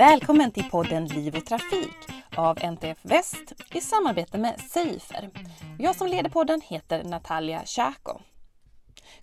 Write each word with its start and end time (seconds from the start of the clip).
Välkommen 0.00 0.50
till 0.50 0.70
podden 0.70 1.06
Liv 1.06 1.36
och 1.36 1.46
Trafik 1.46 1.96
av 2.36 2.58
NTF 2.62 2.98
Väst 3.02 3.52
i 3.74 3.80
samarbete 3.80 4.38
med 4.38 4.60
Safer. 4.60 5.30
Jag 5.78 5.96
som 5.96 6.06
leder 6.06 6.30
podden 6.30 6.60
heter 6.60 7.04
Natalia 7.04 7.64
Tjako. 7.64 8.20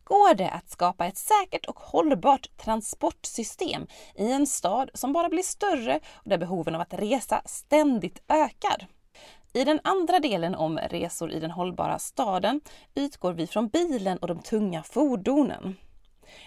Går 0.04 0.36
det 0.36 0.50
att 0.50 0.70
skapa 0.70 1.06
ett 1.06 1.18
säkert 1.18 1.66
och 1.66 1.80
hållbart 1.80 2.58
transportsystem 2.58 3.88
i 4.16 4.32
en 4.32 4.48
stad 4.48 4.90
som 4.94 5.14
bara 5.14 5.30
blir 5.30 5.44
större 5.44 6.00
och 6.14 6.30
där 6.30 6.38
behoven 6.38 6.76
av 6.76 6.82
att 6.82 6.94
resa 6.94 7.42
ständigt 7.46 8.24
ökar? 8.28 8.88
I 9.54 9.64
den 9.64 9.80
andra 9.84 10.20
delen 10.20 10.56
om 10.56 10.78
resor 10.78 11.32
i 11.32 11.40
den 11.40 11.52
hållbara 11.52 12.00
staden 12.00 12.62
utgår 12.96 13.34
vi 13.34 13.48
från 13.48 13.68
bilen 13.68 14.18
och 14.18 14.28
de 14.28 14.40
tunga 14.40 14.84
fordonen. 14.84 15.76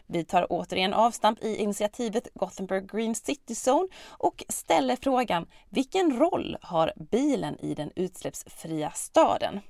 Vi 0.06 0.24
tar 0.24 0.46
återigen 0.50 0.94
avstamp 0.94 1.44
i 1.44 1.56
initiativet 1.56 2.28
Gothenburg 2.34 2.90
Green 2.90 3.14
City 3.14 3.54
Zone 3.54 3.88
och 4.08 4.44
ställer 4.48 4.96
frågan 4.96 5.46
vilken 5.68 6.18
roll 6.18 6.56
har 6.62 6.92
bilen 7.10 7.60
i 7.60 7.74
den 7.74 7.90
utsläppsfria 7.96 8.90
staden? 8.90 9.60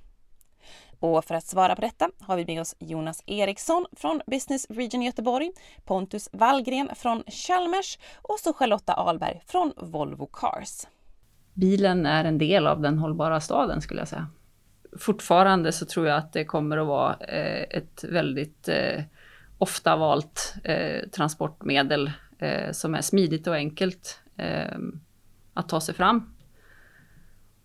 Och 1.01 1.25
för 1.25 1.35
att 1.35 1.45
svara 1.45 1.75
på 1.75 1.81
detta 1.81 2.11
har 2.21 2.37
vi 2.37 2.45
med 2.47 2.61
oss 2.61 2.77
Jonas 2.79 3.23
Eriksson 3.27 3.87
från 3.97 4.21
Business 4.27 4.67
Region 4.71 5.03
Göteborg, 5.03 5.51
Pontus 5.85 6.29
Wallgren 6.33 6.91
från 6.95 7.23
Chalmers 7.27 7.99
och 8.23 8.39
så 8.39 8.53
Charlotta 8.53 8.95
Ahlberg 8.95 9.43
från 9.47 9.73
Volvo 9.77 10.27
Cars. 10.27 10.87
Bilen 11.55 12.07
är 12.07 12.25
en 12.25 12.39
del 12.39 12.67
av 12.67 12.81
den 12.81 12.99
hållbara 12.99 13.41
staden 13.41 13.81
skulle 13.81 14.01
jag 14.01 14.09
säga. 14.09 14.27
Fortfarande 14.99 15.73
så 15.73 15.87
tror 15.87 16.07
jag 16.07 16.17
att 16.17 16.33
det 16.33 16.45
kommer 16.45 16.79
att 16.79 16.87
vara 16.87 17.17
eh, 17.17 17.79
ett 17.79 18.05
väldigt 18.05 18.69
eh, 18.69 19.03
ofta 19.61 19.97
valt 19.97 20.55
eh, 20.65 21.09
transportmedel 21.09 22.11
eh, 22.39 22.73
som 22.73 22.95
är 22.95 23.01
smidigt 23.01 23.47
och 23.47 23.55
enkelt 23.55 24.21
eh, 24.37 24.79
att 25.55 25.69
ta 25.69 25.81
sig 25.81 25.95
fram. 25.95 26.33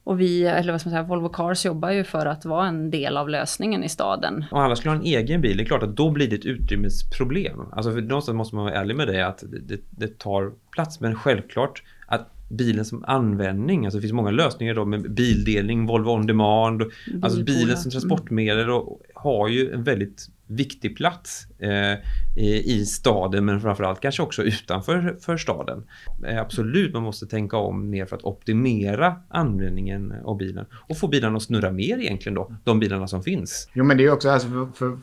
Och 0.04 0.20
vi, 0.22 0.46
eller 0.46 0.72
vad 0.72 0.82
ska 0.82 0.90
man 0.90 0.98
säga, 0.98 1.08
Volvo 1.08 1.30
Cars 1.30 1.66
jobbar 1.66 1.92
ju 1.92 2.04
för 2.04 2.26
att 2.26 2.46
vara 2.46 2.68
en 2.68 2.92
del 2.92 3.18
av 3.18 3.30
lösningen 3.30 3.84
i 3.84 3.90
staden. 3.90 4.46
Om 4.52 4.62
alla 4.62 4.76
skulle 4.76 4.92
ha 4.92 5.00
en 5.00 5.06
egen 5.06 5.42
bil, 5.42 5.58
det 5.58 5.64
är 5.64 5.66
klart 5.66 5.84
att 5.84 5.96
då 5.96 6.12
blir 6.12 6.30
det 6.30 6.36
ett 6.36 6.46
utrymmesproblem. 6.46 7.60
Alltså 7.72 7.92
för 7.92 8.02
någonstans 8.02 8.36
måste 8.36 8.56
man 8.56 8.66
vara 8.66 8.76
ärlig 8.76 8.96
med 8.96 9.08
det, 9.08 9.28
att 9.28 9.44
det, 9.64 9.82
det 9.90 10.20
tar 10.20 10.54
plats. 10.72 11.00
Men 11.00 11.16
självklart 11.16 11.84
att 12.08 12.32
bilen 12.50 12.86
som 12.86 13.04
användning, 13.08 13.86
alltså 13.86 13.98
det 13.98 14.02
finns 14.02 14.14
många 14.14 14.32
lösningar 14.32 14.74
då 14.74 14.86
med 14.86 15.14
bildelning, 15.14 15.86
Volvo 15.86 16.09
On 16.09 16.28
Demand, 16.28 16.84
alltså 17.22 17.44
bilen 17.44 17.78
som 17.78 17.92
transportmedel 17.92 18.70
och 18.70 19.02
har 19.16 19.48
ju 19.48 19.74
en 19.74 19.84
väldigt 19.84 20.30
viktig 20.48 20.98
plats 20.98 21.48
eh, 21.60 21.98
i, 22.36 22.86
staden 22.86 23.46
men 23.46 23.62
framförallt 23.62 24.00
kanske 24.00 24.24
också 24.24 24.44
utanför 24.44 25.18
för 25.22 25.38
staden. 25.38 25.84
Eh, 26.28 26.42
absolut, 26.42 26.94
man 26.94 27.04
måste 27.04 27.26
tänka 27.26 27.58
om 27.58 27.90
mer 27.90 28.06
för 28.06 28.16
att 28.16 28.24
optimera 28.24 29.16
användningen 29.30 30.14
av 30.24 30.38
bilen 30.38 30.66
och 30.72 30.98
få 30.98 31.08
bilarna 31.08 31.38
att 31.38 31.44
snurra 31.44 31.72
mer 31.72 31.98
egentligen 31.98 32.34
då, 32.34 32.56
de 32.64 32.80
bilarna 32.80 33.08
som 33.08 33.24
finns. 33.24 33.70
Jo 33.74 33.84
men 33.84 33.98
det 33.98 34.06
är 34.06 34.12
också 34.12 34.30
alltså 34.30 34.48
för, 34.50 34.68
för 34.76 35.00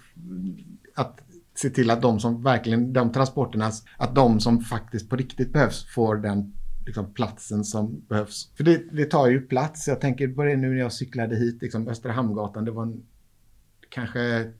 att 0.95 1.21
se 1.55 1.71
till 1.71 1.91
att 1.91 2.03
de 2.03 2.21
som 2.21 2.43
verkligen, 2.43 2.93
de 2.93 3.12
transporterna, 3.12 3.71
att 3.97 4.15
de 4.15 4.41
som 4.41 4.61
faktiskt 4.61 5.11
på 5.11 5.17
riktigt 5.17 5.53
behövs 5.53 5.87
får 5.95 6.17
den 6.17 6.53
liksom, 6.87 7.12
platsen 7.15 7.65
som 7.65 8.03
behövs. 8.09 8.51
För 8.56 8.65
det, 8.65 8.83
det, 8.93 9.05
tar 9.05 9.29
ju 9.29 9.41
plats. 9.41 9.89
Jag 9.89 10.01
tänker 10.01 10.29
på 10.29 10.45
det 10.45 10.56
nu 10.56 10.69
när 10.69 10.81
jag 10.81 10.93
cyklade 10.93 11.37
hit, 11.37 11.62
liksom, 11.62 11.89
Östra 11.89 12.12
Hamngatan, 12.12 12.65
det 12.65 12.71
var 12.71 12.83
en, 12.83 13.03
kanske 13.89 14.53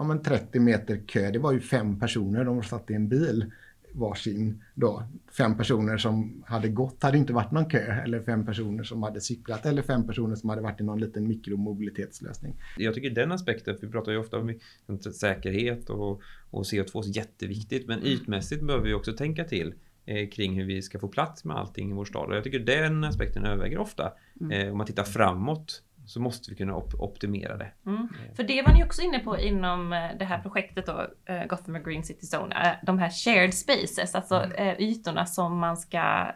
ja, 0.00 0.04
men 0.04 0.22
30 0.22 0.60
meter 0.60 1.00
kö. 1.06 1.30
Det 1.30 1.38
var 1.38 1.52
ju 1.52 1.60
fem 1.60 1.98
personer, 2.00 2.44
de 2.44 2.62
satt 2.62 2.90
i 2.90 2.94
en 2.94 3.08
bil 3.08 3.52
varsin 3.92 4.64
då. 4.74 5.02
Fem 5.36 5.56
personer 5.56 5.96
som 5.98 6.44
hade 6.46 6.68
gått 6.68 7.02
hade 7.02 7.18
inte 7.18 7.32
varit 7.32 7.50
någon 7.50 7.70
kö 7.70 8.02
eller 8.04 8.20
fem 8.20 8.46
personer 8.46 8.84
som 8.84 9.02
hade 9.02 9.20
cyklat 9.20 9.66
eller 9.66 9.82
fem 9.82 10.06
personer 10.06 10.36
som 10.36 10.50
hade 10.50 10.62
varit 10.62 10.80
i 10.80 10.84
någon 10.84 11.00
liten 11.00 11.28
mikromobilitetslösning. 11.28 12.54
Jag 12.76 12.94
tycker 12.94 13.10
den 13.10 13.32
aspekten, 13.32 13.78
för 13.78 13.86
vi 13.86 13.92
pratar 13.92 14.12
ju 14.12 14.18
ofta 14.18 14.38
om 14.38 14.54
säkerhet 14.98 15.90
och, 15.90 16.22
och 16.50 16.62
CO2 16.62 17.04
är 17.04 17.16
jätteviktigt 17.16 17.88
men 17.88 18.06
ytmässigt 18.06 18.62
behöver 18.62 18.86
vi 18.86 18.94
också 18.94 19.12
tänka 19.12 19.44
till 19.44 19.74
eh, 20.06 20.28
kring 20.28 20.54
hur 20.54 20.64
vi 20.64 20.82
ska 20.82 20.98
få 20.98 21.08
plats 21.08 21.44
med 21.44 21.56
allting 21.56 21.90
i 21.90 21.94
vår 21.94 22.04
stad 22.04 22.28
och 22.28 22.36
jag 22.36 22.44
tycker 22.44 22.60
den 22.60 23.04
aspekten 23.04 23.44
överväger 23.44 23.78
ofta. 23.78 24.12
Mm. 24.40 24.60
Eh, 24.60 24.72
om 24.72 24.78
man 24.78 24.86
tittar 24.86 25.04
framåt 25.04 25.82
så 26.06 26.20
måste 26.20 26.50
vi 26.50 26.56
kunna 26.56 26.74
op 26.74 26.94
optimera 26.94 27.56
det. 27.56 27.72
Mm. 27.86 28.08
För 28.36 28.42
det 28.42 28.62
var 28.62 28.72
ni 28.72 28.84
också 28.84 29.02
inne 29.02 29.18
på 29.18 29.38
inom 29.38 29.92
eh, 29.92 29.98
det 30.18 30.24
här 30.24 30.38
projektet 30.38 30.86
då, 30.86 30.92
uh, 31.30 31.46
Gotham 31.48 31.82
Green 31.82 32.04
City 32.04 32.26
Zone, 32.36 32.78
de 32.86 32.98
här 32.98 33.10
shared 33.10 33.54
spaces, 33.54 34.14
alltså 34.14 34.34
uh, 34.60 34.80
ytorna 34.80 35.26
som 35.26 35.58
man 35.58 35.76
ska, 35.76 36.26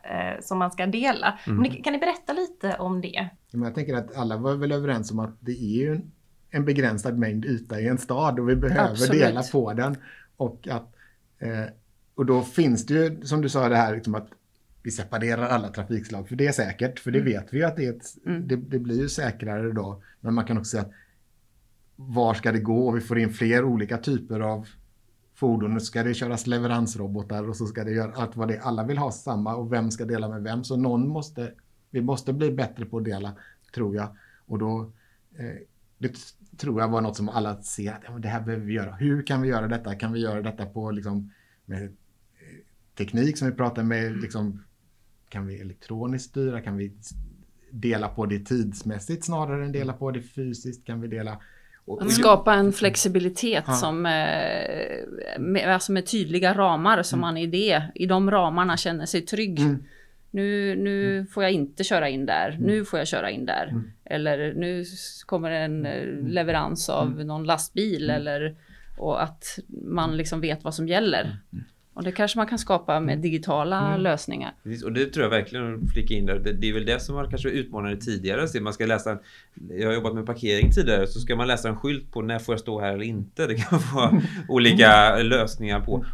som 0.40 0.58
man 0.58 0.70
ska 0.70 0.86
dela. 0.86 1.38
Mm. 1.46 1.62
Ni, 1.62 1.82
kan 1.82 1.92
ni 1.92 1.98
berätta 1.98 2.32
lite 2.32 2.76
om 2.78 3.00
det? 3.00 3.28
Jag 3.50 3.74
tänker 3.74 3.94
att 3.94 4.16
alla 4.16 4.36
var 4.36 4.54
väl 4.54 4.72
överens 4.72 5.10
om 5.10 5.18
att 5.18 5.36
det 5.40 5.52
är 5.52 5.78
ju 5.78 6.00
en 6.50 6.64
begränsad 6.64 7.18
mängd 7.18 7.44
yta 7.44 7.80
i 7.80 7.88
en 7.88 7.98
stad 7.98 8.40
och 8.40 8.48
vi 8.48 8.56
behöver 8.56 8.90
Absolut. 8.90 9.22
dela 9.22 9.42
på 9.42 9.72
den. 9.72 9.96
Och, 10.36 10.68
att, 10.68 10.94
och 12.14 12.26
då 12.26 12.42
finns 12.42 12.86
det 12.86 12.94
ju, 12.94 13.22
som 13.22 13.40
du 13.40 13.48
sa, 13.48 13.68
det 13.68 13.76
här 13.76 13.94
liksom 13.94 14.14
att 14.14 14.28
vi 14.84 14.90
separerar 14.90 15.48
alla 15.48 15.68
trafikslag, 15.68 16.28
för 16.28 16.36
det 16.36 16.46
är 16.46 16.52
säkert, 16.52 17.00
för 17.00 17.10
det 17.10 17.18
mm. 17.18 17.32
vet 17.32 17.54
vi 17.54 17.64
att 17.64 17.76
det, 17.76 17.86
är 17.86 17.92
ett, 17.92 18.26
mm. 18.26 18.48
det, 18.48 18.56
det, 18.56 18.78
blir 18.78 19.00
ju 19.00 19.08
säkrare 19.08 19.72
då. 19.72 20.02
Men 20.20 20.34
man 20.34 20.44
kan 20.44 20.58
också 20.58 20.70
säga 20.70 20.82
att 20.82 20.92
var 21.96 22.34
ska 22.34 22.52
det 22.52 22.60
gå? 22.60 22.90
Vi 22.90 23.00
får 23.00 23.18
in 23.18 23.32
fler 23.32 23.64
olika 23.64 23.98
typer 23.98 24.40
av 24.40 24.68
fordon. 25.34 25.74
Nu 25.74 25.80
ska 25.80 26.02
det 26.02 26.14
köras 26.14 26.46
leveransrobotar 26.46 27.48
och 27.48 27.56
så 27.56 27.66
ska 27.66 27.84
det 27.84 27.90
göra 27.90 28.12
allt 28.12 28.36
vad 28.36 28.48
det 28.48 28.58
Alla 28.58 28.84
vill 28.84 28.98
ha 28.98 29.12
samma 29.12 29.56
och 29.56 29.72
vem 29.72 29.90
ska 29.90 30.04
dela 30.04 30.28
med 30.28 30.42
vem? 30.42 30.64
Så 30.64 30.76
någon 30.76 31.08
måste, 31.08 31.52
vi 31.90 32.00
måste 32.00 32.32
bli 32.32 32.50
bättre 32.50 32.86
på 32.86 32.98
att 32.98 33.04
dela, 33.04 33.32
tror 33.74 33.96
jag. 33.96 34.16
Och 34.46 34.58
då, 34.58 34.92
eh, 35.38 35.56
det 35.98 36.16
tror 36.56 36.80
jag 36.80 36.88
var 36.88 37.00
något 37.00 37.16
som 37.16 37.28
alla 37.28 37.62
ser 37.62 37.92
att 37.92 38.02
ja, 38.06 38.18
det 38.18 38.28
här 38.28 38.40
behöver 38.40 38.66
vi 38.66 38.72
göra. 38.72 38.94
Hur 38.94 39.22
kan 39.22 39.42
vi 39.42 39.48
göra 39.48 39.68
detta? 39.68 39.94
Kan 39.94 40.12
vi 40.12 40.20
göra 40.20 40.42
detta 40.42 40.66
på 40.66 40.90
liksom, 40.90 41.32
med 41.64 41.84
eh, 41.84 41.90
teknik 42.98 43.38
som 43.38 43.48
vi 43.48 43.54
pratar 43.54 43.82
med 43.82 44.16
liksom, 44.16 44.62
kan 45.34 45.46
vi 45.46 45.60
elektroniskt 45.60 46.30
styra? 46.30 46.60
Kan 46.60 46.76
vi 46.76 46.92
dela 47.70 48.08
på 48.08 48.26
det 48.26 48.38
tidsmässigt 48.38 49.24
snarare 49.24 49.64
än 49.64 49.72
dela 49.72 49.92
på 49.92 50.10
det 50.10 50.22
fysiskt? 50.22 50.86
Kan 50.86 51.00
vi 51.00 51.08
dela 51.08 51.40
och, 51.86 52.12
skapa 52.12 52.54
en 52.54 52.72
flexibilitet 52.72 53.64
ja. 53.66 53.72
som 53.72 54.06
eh, 54.06 55.08
med, 55.38 55.74
alltså 55.74 55.92
med 55.92 56.06
tydliga 56.06 56.54
ramar 56.54 57.02
som 57.02 57.18
mm. 57.18 57.20
man 57.20 57.36
i 57.36 57.46
det, 57.46 57.82
i 57.94 58.06
de 58.06 58.30
ramarna 58.30 58.76
känner 58.76 59.06
sig 59.06 59.20
trygg. 59.22 59.60
Mm. 59.60 59.84
Nu, 60.30 60.76
nu 60.76 61.16
mm. 61.16 61.26
får 61.26 61.42
jag 61.42 61.52
inte 61.52 61.84
köra 61.84 62.08
in 62.08 62.26
där, 62.26 62.48
mm. 62.48 62.62
nu 62.62 62.84
får 62.84 62.98
jag 62.98 63.08
köra 63.08 63.30
in 63.30 63.46
där. 63.46 63.68
Mm. 63.70 63.90
Eller 64.04 64.54
nu 64.54 64.84
kommer 65.26 65.50
en 65.50 65.86
eh, 65.86 66.02
mm. 66.02 66.26
leverans 66.26 66.88
av 66.88 67.24
någon 67.24 67.44
lastbil 67.44 68.10
eller 68.10 68.56
och 68.98 69.22
att 69.22 69.58
man 69.68 70.16
liksom 70.16 70.40
vet 70.40 70.64
vad 70.64 70.74
som 70.74 70.88
gäller. 70.88 71.38
Och 71.94 72.02
det 72.02 72.12
kanske 72.12 72.38
man 72.38 72.46
kan 72.46 72.58
skapa 72.58 73.00
med 73.00 73.18
digitala 73.18 73.88
mm. 73.88 74.00
lösningar. 74.00 74.52
Precis, 74.62 74.82
och 74.82 74.92
det 74.92 75.06
tror 75.06 75.22
jag 75.22 75.30
verkligen 75.30 75.88
flika 75.88 76.14
in 76.14 76.26
där. 76.26 76.38
Det, 76.38 76.52
det 76.52 76.68
är 76.68 76.72
väl 76.72 76.86
det 76.86 77.00
som 77.00 77.14
var 77.14 77.30
kanske 77.30 77.48
utmanande 77.48 77.96
tidigare. 77.96 78.48
Så 78.48 78.62
man 78.62 78.72
ska 78.72 78.86
läsa 78.86 79.12
en, 79.12 79.18
jag 79.78 79.86
har 79.86 79.94
jobbat 79.94 80.14
med 80.14 80.26
parkering 80.26 80.70
tidigare 80.70 81.06
så 81.06 81.20
ska 81.20 81.36
man 81.36 81.46
läsa 81.46 81.68
en 81.68 81.76
skylt 81.76 82.12
på 82.12 82.22
när 82.22 82.38
får 82.38 82.52
jag 82.52 82.60
stå 82.60 82.80
här 82.80 82.92
eller 82.92 83.04
inte. 83.04 83.46
Det 83.46 83.54
kan 83.54 83.78
vara 83.94 84.22
olika 84.48 85.16
lösningar 85.16 85.80
på. 85.80 86.04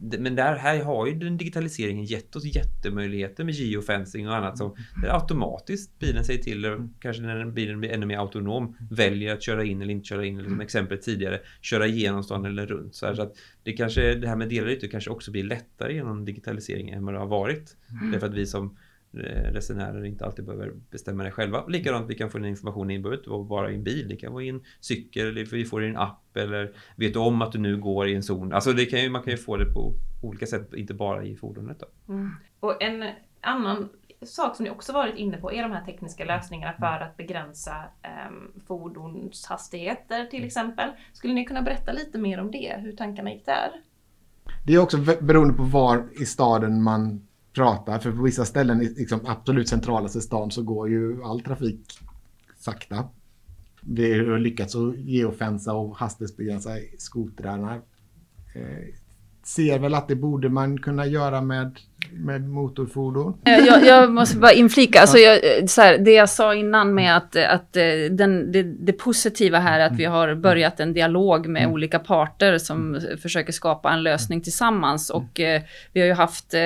Men 0.00 0.34
där, 0.36 0.56
här 0.56 0.84
har 0.84 1.06
ju 1.06 1.14
den 1.14 1.36
digitaliseringen 1.36 2.04
gett 2.04 2.36
oss 2.36 2.44
jättemöjligheter 2.44 3.44
med 3.44 3.54
geofencing 3.54 4.28
och 4.28 4.36
annat 4.36 4.58
som 4.58 4.76
automatiskt 5.08 5.98
bilen 5.98 6.24
säger 6.24 6.42
till, 6.42 6.88
kanske 7.00 7.22
när 7.22 7.46
bilen 7.46 7.80
blir 7.80 7.90
ännu 7.90 8.06
mer 8.06 8.18
autonom, 8.18 8.76
väljer 8.90 9.34
att 9.34 9.42
köra 9.42 9.64
in 9.64 9.82
eller 9.82 9.92
inte 9.92 10.08
köra 10.08 10.24
in, 10.24 10.38
eller 10.38 10.48
som 10.48 10.60
exempel 10.60 10.98
tidigare, 10.98 11.40
köra 11.60 11.86
igenom 11.86 12.22
stan 12.22 12.44
eller 12.44 12.66
runt. 12.66 12.94
Så, 12.94 13.16
så 13.16 13.22
att 13.22 13.36
det 13.62 13.72
kanske, 13.72 14.14
det 14.14 14.28
här 14.28 14.36
med 14.36 14.48
delade 14.48 14.72
ytor 14.72 14.88
kanske 14.88 15.10
också 15.10 15.30
blir 15.30 15.44
lättare 15.44 15.94
genom 15.94 16.24
digitalisering 16.24 16.90
än 16.90 17.04
vad 17.04 17.14
det 17.14 17.18
har 17.18 17.26
varit. 17.26 17.76
Mm. 17.90 18.12
Därför 18.12 18.26
att 18.26 18.34
vi 18.34 18.46
som 18.46 18.76
resenärer 19.12 20.04
inte 20.04 20.24
alltid 20.24 20.44
behöver 20.44 20.72
bestämma 20.90 21.24
det 21.24 21.30
själva. 21.30 21.66
Likadant 21.66 22.10
vi 22.10 22.14
kan 22.14 22.30
få 22.30 22.38
den 22.38 22.46
informationen 22.46 22.90
inburet 22.90 23.26
och 23.26 23.48
vara 23.48 23.70
i 23.70 23.74
en 23.74 23.84
bil. 23.84 24.08
Det 24.08 24.16
kan 24.16 24.32
vara 24.32 24.44
i 24.44 24.48
en 24.48 24.60
cykel 24.80 25.26
eller 25.26 25.44
vi 25.44 25.64
får 25.64 25.80
det 25.80 25.86
i 25.86 25.90
en 25.90 25.96
app 25.96 26.36
eller 26.36 26.72
vet 26.96 27.12
du 27.12 27.18
om 27.18 27.42
att 27.42 27.52
du 27.52 27.58
nu 27.58 27.76
går 27.76 28.08
i 28.08 28.14
en 28.14 28.22
zon. 28.22 28.52
Alltså 28.52 28.72
det 28.72 28.86
kan 28.86 29.00
ju, 29.00 29.10
man 29.10 29.22
kan 29.22 29.30
ju 29.30 29.36
få 29.36 29.56
det 29.56 29.72
på 29.72 29.94
olika 30.22 30.46
sätt, 30.46 30.74
inte 30.74 30.94
bara 30.94 31.24
i 31.24 31.36
fordonet. 31.36 31.82
Mm. 32.08 32.30
Och 32.60 32.82
en 32.82 33.04
annan 33.40 33.88
sak 34.22 34.56
som 34.56 34.64
ni 34.64 34.70
också 34.70 34.92
varit 34.92 35.16
inne 35.16 35.36
på 35.36 35.52
är 35.52 35.62
de 35.62 35.72
här 35.72 35.84
tekniska 35.84 36.24
lösningarna 36.24 36.72
för 36.72 37.00
att 37.00 37.16
begränsa 37.16 37.74
um, 38.28 38.52
fordonshastigheter 38.66 40.26
till 40.26 40.44
exempel. 40.44 40.90
Skulle 41.12 41.34
ni 41.34 41.44
kunna 41.44 41.62
berätta 41.62 41.92
lite 41.92 42.18
mer 42.18 42.40
om 42.40 42.50
det, 42.50 42.76
hur 42.78 42.92
tankarna 42.92 43.32
gick 43.32 43.46
där? 43.46 43.70
Det 44.66 44.74
är 44.74 44.78
också 44.78 44.98
beroende 45.20 45.54
på 45.54 45.62
var 45.62 46.08
i 46.20 46.26
staden 46.26 46.82
man 46.82 47.27
prata. 47.58 47.98
för 47.98 48.12
på 48.12 48.22
vissa 48.22 48.44
ställen 48.44 48.82
i 48.82 48.88
liksom 48.88 49.20
absolut 49.26 49.68
centralaste 49.68 50.20
stan 50.20 50.50
så 50.50 50.62
går 50.62 50.88
ju 50.88 51.22
all 51.24 51.40
trafik 51.40 51.98
sakta. 52.58 53.08
Vi 53.80 54.18
har 54.18 54.38
lyckats 54.38 54.76
att 54.76 54.96
geofensa 54.96 55.74
och 55.74 55.96
hastighetsbegränsa 55.96 56.70
skotrarna. 56.98 57.74
Eh, 58.54 58.94
ser 59.44 59.78
väl 59.78 59.94
att 59.94 60.08
det 60.08 60.16
borde 60.16 60.48
man 60.48 60.78
kunna 60.78 61.06
göra 61.06 61.40
med 61.40 61.78
med 62.12 62.48
motorfordon. 62.48 63.38
Jag, 63.44 63.86
jag 63.86 64.12
måste 64.12 64.36
bara 64.36 64.52
inflika, 64.52 65.00
alltså 65.00 65.18
jag, 65.18 65.70
så 65.70 65.82
här, 65.82 65.98
det 65.98 66.12
jag 66.12 66.28
sa 66.28 66.54
innan 66.54 66.94
med 66.94 67.16
att, 67.16 67.36
att 67.36 67.72
den, 68.10 68.52
det, 68.52 68.62
det 68.62 68.92
positiva 68.92 69.58
här 69.58 69.80
är 69.80 69.86
att 69.86 69.96
vi 69.96 70.04
har 70.04 70.34
börjat 70.34 70.80
en 70.80 70.92
dialog 70.92 71.46
med 71.46 71.62
mm. 71.62 71.74
olika 71.74 71.98
parter 71.98 72.58
som 72.58 73.00
försöker 73.22 73.52
skapa 73.52 73.92
en 73.92 74.02
lösning 74.02 74.40
tillsammans. 74.40 75.10
Och 75.10 75.40
eh, 75.40 75.62
vi 75.92 76.00
har 76.00 76.06
ju 76.06 76.12
haft 76.12 76.54
eh, 76.54 76.60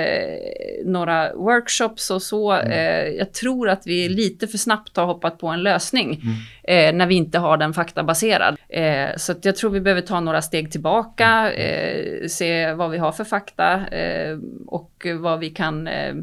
några 0.85 1.35
workshops 1.35 2.11
och 2.11 2.23
så. 2.23 2.57
Eh, 2.57 3.09
jag 3.09 3.33
tror 3.33 3.69
att 3.69 3.87
vi 3.87 4.09
lite 4.09 4.47
för 4.47 4.59
snabbt 4.59 4.97
har 4.97 5.07
hoppat 5.07 5.39
på 5.39 5.49
en 5.49 5.63
lösning 5.63 6.21
eh, 6.65 6.95
när 6.95 7.07
vi 7.07 7.15
inte 7.15 7.39
har 7.39 7.57
den 7.57 7.75
faktabaserad. 7.75 8.57
Eh, 8.69 9.17
så 9.17 9.35
jag 9.43 9.57
tror 9.57 9.71
vi 9.71 9.81
behöver 9.81 10.03
ta 10.03 10.21
några 10.21 10.43
steg 10.43 10.73
tillbaka, 10.73 11.53
eh, 11.53 12.27
se 12.29 12.73
vad 12.73 12.91
vi 12.91 12.99
har 12.99 13.13
för 13.13 13.25
fakta 13.25 13.87
eh, 13.87 14.39
och 14.67 15.07
vad 15.21 15.32
vi 15.37 15.51
kan 15.51 15.87
eh, 15.87 16.15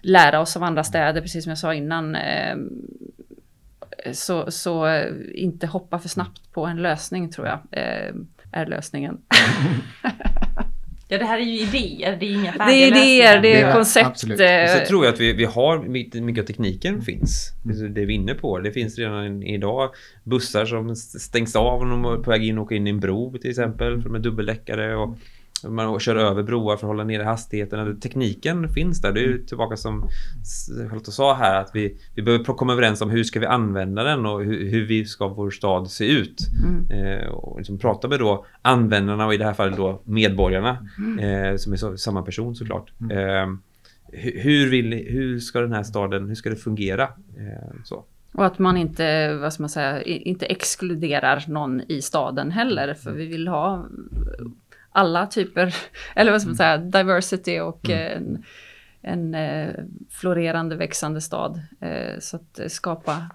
lära 0.00 0.40
oss 0.40 0.56
av 0.56 0.62
andra 0.62 0.84
städer, 0.84 1.20
precis 1.20 1.44
som 1.44 1.50
jag 1.50 1.58
sa 1.58 1.74
innan. 1.74 2.14
Eh, 2.14 2.56
så, 4.12 4.50
så 4.50 5.04
inte 5.34 5.66
hoppa 5.66 5.98
för 5.98 6.08
snabbt 6.08 6.52
på 6.52 6.66
en 6.66 6.82
lösning 6.82 7.30
tror 7.30 7.46
jag 7.46 7.58
är 8.52 8.66
lösningen. 8.66 9.18
Ja, 11.12 11.18
det 11.18 11.24
här 11.24 11.38
är 11.38 11.42
ju 11.42 11.58
idéer, 11.58 12.16
det 12.20 12.26
är 12.26 12.32
inga 12.34 12.52
färdiga 12.52 12.66
Det 12.66 12.72
är 12.72 12.86
idéer, 12.86 13.40
det 13.40 13.52
är 13.52 13.66
det 13.66 13.72
koncept. 13.72 14.06
Absolut. 14.06 14.38
Så 14.70 14.86
tror 14.86 15.04
jag 15.04 15.14
att 15.14 15.20
vi, 15.20 15.32
vi 15.32 15.44
har, 15.44 15.78
mycket 16.20 16.42
av 16.42 16.46
tekniken 16.46 17.02
finns. 17.02 17.52
Mm. 17.64 17.94
Det 17.94 18.02
är 18.02 18.06
vi 18.06 18.14
inne 18.14 18.34
på. 18.34 18.58
Det 18.58 18.72
finns 18.72 18.98
redan 18.98 19.42
idag 19.42 19.90
bussar 20.24 20.66
som 20.66 20.96
stängs 20.96 21.56
av 21.56 21.82
om 21.82 21.90
de 21.90 22.04
är 22.04 22.16
på 22.16 22.30
väg 22.30 22.44
in 22.44 22.58
och 22.58 22.64
åker 22.64 22.76
in 22.76 22.86
i 22.86 22.90
en 22.90 23.00
bro 23.00 23.38
till 23.38 23.50
exempel, 23.50 24.02
för 24.02 24.08
de 24.08 24.14
är 24.14 24.18
dubbeldäckare. 24.18 24.96
Och 24.96 25.18
man 25.68 26.00
kör 26.00 26.16
över 26.16 26.42
broar 26.42 26.76
för 26.76 26.86
att 26.86 26.88
hålla 26.88 27.04
nere 27.04 27.22
hastigheten. 27.22 28.00
Tekniken 28.00 28.68
finns 28.68 29.00
där. 29.00 29.12
Det 29.12 29.20
är 29.20 29.26
ju 29.26 29.44
tillbaka 29.44 29.76
som 29.76 30.08
Charlotte 30.90 31.12
sa 31.12 31.34
här 31.34 31.60
att 31.60 31.70
vi, 31.74 31.98
vi 32.14 32.22
behöver 32.22 32.44
komma 32.44 32.72
överens 32.72 33.00
om 33.00 33.10
hur 33.10 33.24
ska 33.24 33.40
vi 33.40 33.46
använda 33.46 34.04
den 34.04 34.26
och 34.26 34.44
hur, 34.44 34.70
hur 34.70 34.86
vi 34.86 35.04
ska 35.04 35.28
vår 35.28 35.50
stad 35.50 35.90
se 35.90 36.06
ut. 36.06 36.38
Mm. 36.64 36.90
Eh, 36.90 37.28
och 37.28 37.58
liksom 37.58 37.78
prata 37.78 38.08
med 38.08 38.18
då 38.18 38.46
användarna 38.62 39.26
och 39.26 39.34
i 39.34 39.36
det 39.36 39.44
här 39.44 39.54
fallet 39.54 39.76
då 39.76 40.02
medborgarna 40.04 40.86
mm. 40.98 41.18
eh, 41.18 41.56
som 41.56 41.72
är 41.72 41.76
så, 41.76 41.96
samma 41.96 42.22
person 42.22 42.54
såklart. 42.54 42.92
Mm. 43.00 43.18
Eh, 43.18 43.58
hur, 44.12 44.70
vill, 44.70 44.92
hur 44.92 45.38
ska 45.38 45.60
den 45.60 45.72
här 45.72 45.82
staden, 45.82 46.28
hur 46.28 46.34
ska 46.34 46.50
det 46.50 46.56
fungera? 46.56 47.02
Eh, 47.38 47.74
så. 47.84 48.04
Och 48.32 48.46
att 48.46 48.58
man 48.58 48.76
inte, 48.76 49.34
vad 49.34 49.52
ska 49.52 49.62
man 49.62 49.70
säga, 49.70 50.02
inte 50.02 50.46
exkluderar 50.46 51.44
någon 51.48 51.80
i 51.88 52.02
staden 52.02 52.50
heller. 52.50 52.94
För 52.94 53.12
vi 53.12 53.26
vill 53.26 53.48
ha 53.48 53.86
alla 54.92 55.26
typer, 55.26 55.74
eller 56.14 56.32
vad 56.32 56.40
ska 56.40 56.48
man 56.48 56.56
säga, 56.56 56.78
diversity 56.78 57.60
och 57.60 57.90
mm. 57.90 58.16
en, 58.16 58.44
en 59.02 59.34
eh, 59.34 59.74
florerande 60.10 60.76
växande 60.76 61.20
stad. 61.20 61.60
Eh, 61.80 62.18
så 62.18 62.36
att 62.36 62.72
skapa 62.72 63.26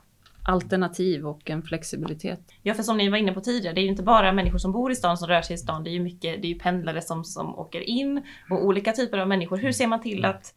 alternativ 0.47 1.27
och 1.27 1.49
en 1.49 1.61
flexibilitet. 1.63 2.39
Ja, 2.61 2.73
för 2.73 2.83
som 2.83 2.97
ni 2.97 3.09
var 3.09 3.17
inne 3.17 3.31
på 3.31 3.41
tidigare, 3.41 3.75
det 3.75 3.81
är 3.81 3.83
ju 3.83 3.89
inte 3.89 4.03
bara 4.03 4.33
människor 4.33 4.57
som 4.57 4.71
bor 4.71 4.91
i 4.91 4.95
stan 4.95 5.17
som 5.17 5.27
rör 5.27 5.41
sig 5.41 5.53
i 5.53 5.57
stan, 5.57 5.83
det 5.83 5.89
är 5.89 5.93
ju 5.93 5.99
mycket, 5.99 6.41
det 6.41 6.47
är 6.47 6.53
ju 6.53 6.59
pendlare 6.59 7.01
som, 7.01 7.23
som 7.23 7.59
åker 7.59 7.81
in 7.81 8.23
och 8.49 8.65
olika 8.65 8.91
typer 8.91 9.17
av 9.17 9.27
människor. 9.27 9.57
Hur 9.57 9.71
ser 9.71 9.87
man 9.87 10.01
till 10.01 10.25
att 10.25 10.53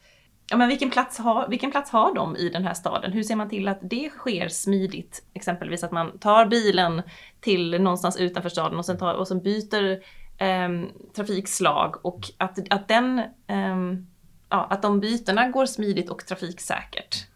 Ja, 0.50 0.56
men 0.56 0.69
vilken, 0.69 0.91
plats 0.91 1.19
har, 1.19 1.49
vilken 1.49 1.71
plats 1.71 1.91
har 1.91 2.15
de 2.15 2.37
i 2.37 2.49
den 2.49 2.65
här 2.65 2.75
staden? 2.75 3.12
Hur 3.12 3.23
ser 3.23 3.37
man 3.37 3.49
till 3.49 3.69
att 3.69 3.79
det 3.83 4.11
sker 4.11 4.49
smidigt? 4.49 5.25
Exempelvis 5.35 5.85
att 5.85 5.93
man 5.93 6.19
tar 6.19 6.47
bilen 6.47 7.03
till 7.41 7.83
någonstans 7.83 8.17
utanför 8.17 8.49
staden 8.49 8.79
och 8.79 8.87
sen, 8.87 8.99
tar, 8.99 9.15
och 9.15 9.29
sen 9.29 9.43
byter 9.43 10.03
eh, 10.38 10.69
trafikslag 11.17 12.06
och 12.06 12.20
att, 12.38 12.58
att, 12.70 12.88
den, 12.88 13.19
eh, 13.46 13.76
ja, 14.49 14.67
att 14.70 14.82
de 14.82 15.00
bytena 15.00 15.49
går 15.49 15.67
smidigt 15.67 16.11
och 16.11 16.26
trafiksäkert. 16.26 17.29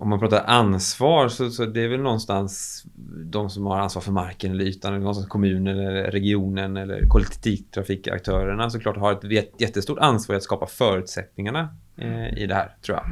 Om 0.00 0.08
man 0.08 0.20
pratar 0.20 0.44
ansvar 0.46 1.28
så, 1.28 1.50
så 1.50 1.66
det 1.66 1.80
är 1.80 1.88
väl 1.88 2.00
någonstans 2.00 2.84
de 3.24 3.50
som 3.50 3.66
har 3.66 3.78
ansvar 3.78 4.02
för 4.02 4.12
marken 4.12 4.52
eller 4.52 4.64
ytan, 4.64 4.92
eller 4.92 5.00
någonstans 5.00 5.28
kommunen 5.28 5.78
eller 5.78 6.10
regionen 6.10 6.76
eller 6.76 7.08
kollektivtrafikaktörerna 7.08 8.70
såklart 8.70 8.96
har 8.96 9.12
ett 9.12 9.24
jättestort 9.60 9.98
ansvar 9.98 10.36
att 10.36 10.42
skapa 10.42 10.66
förutsättningarna 10.66 11.76
eh, 11.96 12.38
i 12.38 12.46
det 12.46 12.54
här, 12.54 12.76
tror 12.82 12.98
jag. 12.98 13.06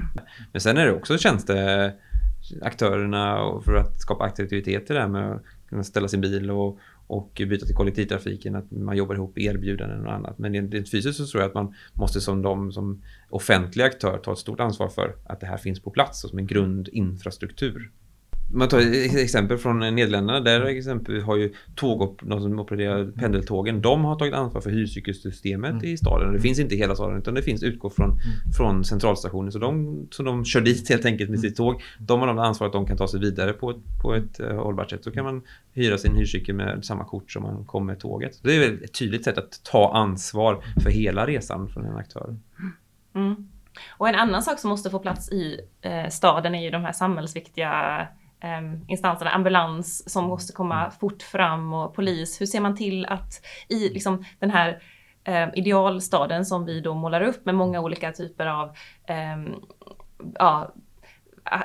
Men 0.52 0.60
sen 0.60 0.76
är 0.76 0.86
det 0.86 0.92
också 0.92 1.18
tjänsteaktörerna 1.18 3.38
för 3.64 3.74
att 3.74 4.00
skapa 4.00 4.24
aktivitet 4.24 4.90
i 4.90 4.94
det 4.94 5.00
här 5.00 5.08
med 5.08 5.32
att 5.32 5.42
kunna 5.68 5.84
ställa 5.84 6.08
sin 6.08 6.20
bil 6.20 6.50
och, 6.50 6.78
och 7.06 7.42
byta 7.48 7.66
till 7.66 7.74
kollektivtrafiken, 7.74 8.56
att 8.56 8.70
man 8.70 8.96
jobbar 8.96 9.14
ihop 9.14 9.38
erbjudanden 9.38 10.06
och 10.06 10.12
annat. 10.12 10.38
Men 10.38 10.70
rent 10.70 10.90
fysiskt 10.90 11.18
så 11.18 11.26
tror 11.26 11.42
jag 11.42 11.48
att 11.48 11.54
man 11.54 11.74
måste 11.92 12.20
som 12.20 12.42
de 12.42 12.72
som 12.72 13.02
offentlig 13.30 13.84
aktör 13.84 14.18
ta 14.18 14.32
ett 14.32 14.38
stort 14.38 14.60
ansvar 14.60 14.88
för 14.88 15.16
att 15.24 15.40
det 15.40 15.46
här 15.46 15.56
finns 15.56 15.80
på 15.80 15.90
plats 15.90 16.24
och 16.24 16.30
som 16.30 16.38
en 16.38 16.46
grundinfrastruktur 16.46 17.90
man 18.48 18.68
tar 18.68 18.78
ett 18.78 19.16
exempel 19.16 19.58
från 19.58 19.78
Nederländerna. 19.78 20.40
Där 20.40 20.64
exempel 20.64 21.22
har 21.22 21.36
ju 21.36 21.52
tåg, 21.74 22.18
de 22.22 22.40
som 22.40 22.58
opererar 22.58 23.10
pendeltågen, 23.10 23.80
de 23.80 24.04
har 24.04 24.16
tagit 24.16 24.34
ansvar 24.34 24.60
för 24.60 24.70
hyrcykelsystemet 24.70 25.70
mm. 25.70 25.84
i 25.84 25.96
staden. 25.96 26.32
Det 26.32 26.40
finns 26.40 26.58
inte 26.58 26.74
i 26.74 26.78
hela 26.78 26.94
staden 26.94 27.18
utan 27.18 27.34
det 27.34 27.42
finns 27.42 27.62
utgå 27.62 27.90
från, 27.90 28.10
mm. 28.10 28.22
från 28.56 28.84
centralstationen. 28.84 29.52
Så 29.52 29.58
de, 29.58 30.06
så 30.10 30.22
de 30.22 30.44
kör 30.44 30.60
dit 30.60 30.88
helt 30.88 31.04
enkelt 31.04 31.30
med 31.30 31.40
sitt 31.40 31.56
tåg. 31.56 31.82
De 31.98 32.20
har 32.20 32.28
ansvar 32.28 32.66
att 32.66 32.72
de 32.72 32.86
kan 32.86 32.96
ta 32.96 33.08
sig 33.08 33.20
vidare 33.20 33.52
på 33.52 33.70
ett, 33.70 34.00
på 34.02 34.14
ett 34.14 34.40
uh, 34.40 34.62
hållbart 34.62 34.90
sätt. 34.90 35.04
Så 35.04 35.10
kan 35.10 35.24
man 35.24 35.42
hyra 35.72 35.98
sin 35.98 36.16
hyrcykel 36.16 36.54
med 36.54 36.84
samma 36.84 37.04
kort 37.04 37.30
som 37.30 37.42
man 37.42 37.64
kommer 37.64 37.86
med 37.86 38.00
tåget. 38.00 38.40
Det 38.42 38.56
är 38.56 38.60
väl 38.60 38.84
ett 38.84 38.98
tydligt 38.98 39.24
sätt 39.24 39.38
att 39.38 39.60
ta 39.64 39.94
ansvar 39.94 40.64
för 40.82 40.90
hela 40.90 41.26
resan 41.26 41.68
från 41.68 41.84
en 41.84 41.96
aktör. 41.96 42.36
Mm. 43.14 43.48
Och 43.88 44.08
en 44.08 44.14
annan 44.14 44.42
sak 44.42 44.58
som 44.58 44.70
måste 44.70 44.90
få 44.90 44.98
plats 44.98 45.32
i 45.32 45.60
eh, 45.80 46.08
staden 46.08 46.54
är 46.54 46.62
ju 46.62 46.70
de 46.70 46.84
här 46.84 46.92
samhällsviktiga 46.92 48.06
instanserna, 48.86 49.30
ambulans 49.30 50.10
som 50.12 50.24
måste 50.24 50.52
komma 50.52 50.80
mm. 50.80 50.90
fort 50.90 51.22
fram 51.22 51.72
och 51.72 51.94
polis. 51.94 52.40
Hur 52.40 52.46
ser 52.46 52.60
man 52.60 52.76
till 52.76 53.06
att 53.06 53.46
i 53.68 53.88
liksom, 53.88 54.24
den 54.38 54.50
här 54.50 54.82
um, 55.28 55.50
idealstaden 55.54 56.44
som 56.44 56.64
vi 56.64 56.80
då 56.80 56.94
målar 56.94 57.20
upp 57.20 57.46
med 57.46 57.54
många 57.54 57.80
olika 57.80 58.12
typer 58.12 58.46
av 58.46 58.68
um, 58.68 59.64
ja, 60.34 60.74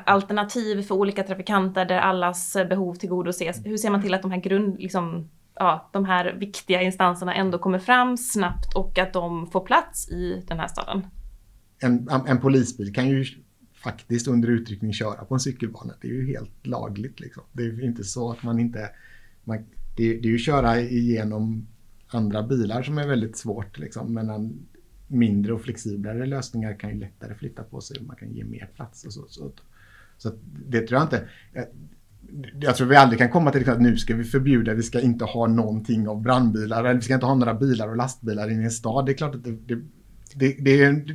alternativ 0.06 0.82
för 0.82 0.96
olika 0.96 1.24
trafikanter 1.24 1.86
där 1.86 2.00
allas 2.00 2.54
behov 2.54 2.96
tillgodoses. 2.96 3.66
Hur 3.66 3.78
ser 3.78 3.90
man 3.90 4.02
till 4.02 4.14
att 4.14 4.22
de 4.22 4.32
här 4.32 4.42
grund, 4.42 4.80
liksom, 4.80 5.30
ja, 5.56 5.90
de 5.94 6.06
här 6.06 6.34
viktiga 6.34 6.82
instanserna 6.82 7.36
ändå 7.36 7.60
kommer 7.60 7.80
fram 7.80 8.18
snabbt 8.18 8.76
och 8.76 8.98
att 8.98 9.14
de 9.14 9.48
får 9.48 9.66
plats 9.66 10.10
i 10.10 10.44
den 10.48 10.60
här 10.60 10.68
staden? 10.68 11.06
En, 11.80 12.10
en 12.28 12.42
polisbil 12.42 12.94
kan 12.94 13.10
ju 13.10 13.26
faktiskt 13.84 14.28
under 14.28 14.50
utryckning 14.50 14.94
köra 14.94 15.26
på 15.26 15.34
en 15.34 15.40
cykelbana. 15.40 15.94
Det 16.02 16.08
är 16.08 16.12
ju 16.12 16.28
helt 16.28 16.68
lagligt. 16.68 17.20
Liksom. 17.20 17.44
Det 17.52 17.64
är 17.64 17.84
inte 17.84 18.04
så 18.04 18.32
att 18.32 18.44
man 18.44 18.60
inte... 18.60 18.90
Man, 19.44 19.58
det, 19.98 20.14
det 20.14 20.28
är 20.28 20.30
ju 20.30 20.36
att 20.36 20.42
köra 20.42 20.82
igenom 20.82 21.68
andra 22.08 22.44
bilar 22.44 22.84
som 22.84 22.98
är 22.98 23.08
väldigt 23.08 23.38
svårt. 23.38 23.80
Liksom. 23.80 24.14
Men 24.14 24.60
mindre 25.08 25.54
och 25.54 25.62
flexiblare 25.62 26.26
lösningar 26.26 26.80
kan 26.80 26.90
ju 26.90 27.00
lättare 27.00 27.36
flytta 27.36 27.64
på 27.64 27.82
sig 27.82 27.98
man 28.02 28.16
kan 28.16 28.32
ge 28.32 28.44
mer 28.44 28.70
plats. 28.76 29.06
Och 29.06 29.14
så, 29.14 29.26
så, 29.28 29.52
så 30.18 30.32
det 30.68 30.88
tror 30.88 31.00
jag 31.00 31.06
inte... 31.06 31.28
Jag 32.60 32.76
tror 32.76 32.88
vi 32.88 32.96
aldrig 32.96 33.20
kan 33.20 33.30
komma 33.30 33.52
till 33.52 33.70
att 33.70 33.82
nu 33.82 33.98
ska 33.98 34.16
vi 34.16 34.24
förbjuda, 34.24 34.74
vi 34.74 34.84
ska 34.84 35.02
inte 35.02 35.26
ha 35.26 35.48
någonting 35.48 36.08
av 36.08 36.22
brandbilar, 36.22 36.80
eller 36.84 36.94
vi 36.94 37.02
ska 37.02 37.14
inte 37.14 37.26
ha 37.26 37.36
några 37.36 37.54
bilar 37.54 37.90
och 37.90 37.98
lastbilar 37.98 38.50
inne 38.50 38.62
i 38.62 38.66
en 38.66 38.72
stad. 38.72 39.06
Det 39.06 39.12
är 39.12 39.14
klart 39.14 39.36
att 39.36 39.44
det, 39.44 39.52
det, 39.52 39.82
det, 40.36 40.58
det, 40.60 41.06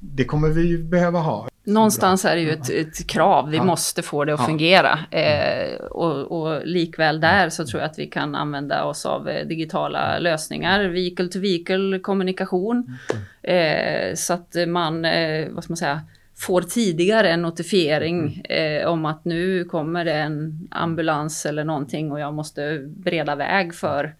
det 0.00 0.24
kommer 0.24 0.48
vi 0.48 0.62
ju 0.62 0.84
behöva 0.84 1.18
ha. 1.18 1.48
Någonstans 1.64 2.24
är 2.24 2.36
det 2.36 2.42
ju 2.42 2.50
ett, 2.50 2.70
ett 2.70 3.06
krav, 3.06 3.50
vi 3.50 3.56
ja. 3.56 3.64
måste 3.64 4.02
få 4.02 4.24
det 4.24 4.34
att 4.34 4.40
ja. 4.40 4.46
fungera. 4.46 4.98
Eh, 5.10 5.74
och, 5.74 6.40
och, 6.40 6.66
likväl 6.66 7.20
där 7.20 7.48
så 7.48 7.66
tror 7.66 7.82
jag 7.82 7.90
att 7.90 7.98
vi 7.98 8.06
kan 8.06 8.34
använda 8.34 8.84
oss 8.84 9.06
av 9.06 9.28
eh, 9.28 9.46
digitala 9.46 10.18
lösningar, 10.18 10.84
vehicle 10.84 11.28
to 11.28 11.38
vehicle 11.38 11.98
kommunikation. 11.98 12.98
Eh, 13.42 14.14
så 14.14 14.34
att 14.34 14.56
man, 14.66 15.04
eh, 15.04 15.48
vad 15.50 15.64
ska 15.64 15.70
man 15.70 15.76
säga, 15.76 16.00
får 16.36 16.62
tidigare 16.62 17.30
en 17.30 17.42
notifiering 17.42 18.42
eh, 18.44 18.86
om 18.86 19.06
att 19.06 19.24
nu 19.24 19.64
kommer 19.64 20.04
det 20.04 20.14
en 20.14 20.68
ambulans 20.70 21.46
eller 21.46 21.64
någonting 21.64 22.12
och 22.12 22.20
jag 22.20 22.34
måste 22.34 22.78
bereda 22.86 23.34
väg 23.34 23.74
för 23.74 24.14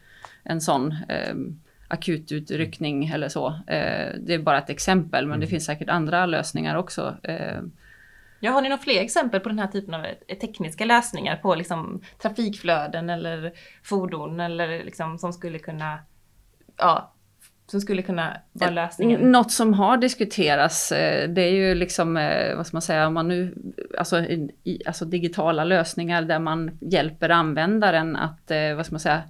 en 0.45 0.61
sån 0.61 0.95
eh, 1.09 1.35
akututryckning 1.93 3.07
eller 3.07 3.29
så. 3.29 3.47
Eh, 3.49 4.15
det 4.21 4.35
är 4.35 4.39
bara 4.39 4.59
ett 4.59 4.71
exempel, 4.71 5.27
men 5.27 5.41
det 5.41 5.45
mm. 5.45 5.51
finns 5.51 5.65
säkert 5.65 5.89
andra 5.89 6.27
lösningar 6.27 6.77
också. 6.77 7.17
Eh, 7.23 7.61
ja, 8.41 8.51
har 8.51 8.63
ni 8.63 8.69
några 8.69 8.83
fler 8.83 9.01
exempel 9.01 9.41
på 9.41 9.49
den 9.49 9.59
här 9.59 9.67
typen 9.67 9.95
av 9.95 10.05
eh, 10.05 10.39
tekniska 10.39 10.85
lösningar 10.85 11.37
på 11.37 11.55
liksom, 11.55 12.03
trafikflöden 12.23 13.11
eller 13.11 13.53
fordon 13.83 14.41
eller 14.41 14.85
liksom, 14.85 15.19
som 15.19 15.33
skulle 15.33 15.59
kunna 15.59 15.99
ja, 16.77 17.13
som 17.67 17.81
skulle 17.81 18.03
kunna 18.03 18.37
vara 18.53 18.71
lösningen? 18.71 19.21
Något 19.21 19.53
som 19.53 19.75
har 19.75 19.97
diskuterats, 19.97 20.89
det 21.29 21.43
är 21.43 21.53
ju 21.53 21.75
liksom, 21.75 22.15
vad 22.57 22.67
ska 22.67 22.75
man 22.75 22.83
säga, 22.83 23.07
om 23.07 23.15
man 23.15 23.29
nu, 23.29 23.55
alltså, 23.99 24.27
alltså 24.87 25.05
digitala 25.05 25.65
lösningar 25.65 26.23
där 26.23 26.39
man 26.39 26.79
hjälper 26.81 27.29
användaren 27.29 28.17
att, 28.17 28.51
vad 28.77 28.87
ska 28.87 28.93
man 28.93 29.01
säga, 29.01 29.23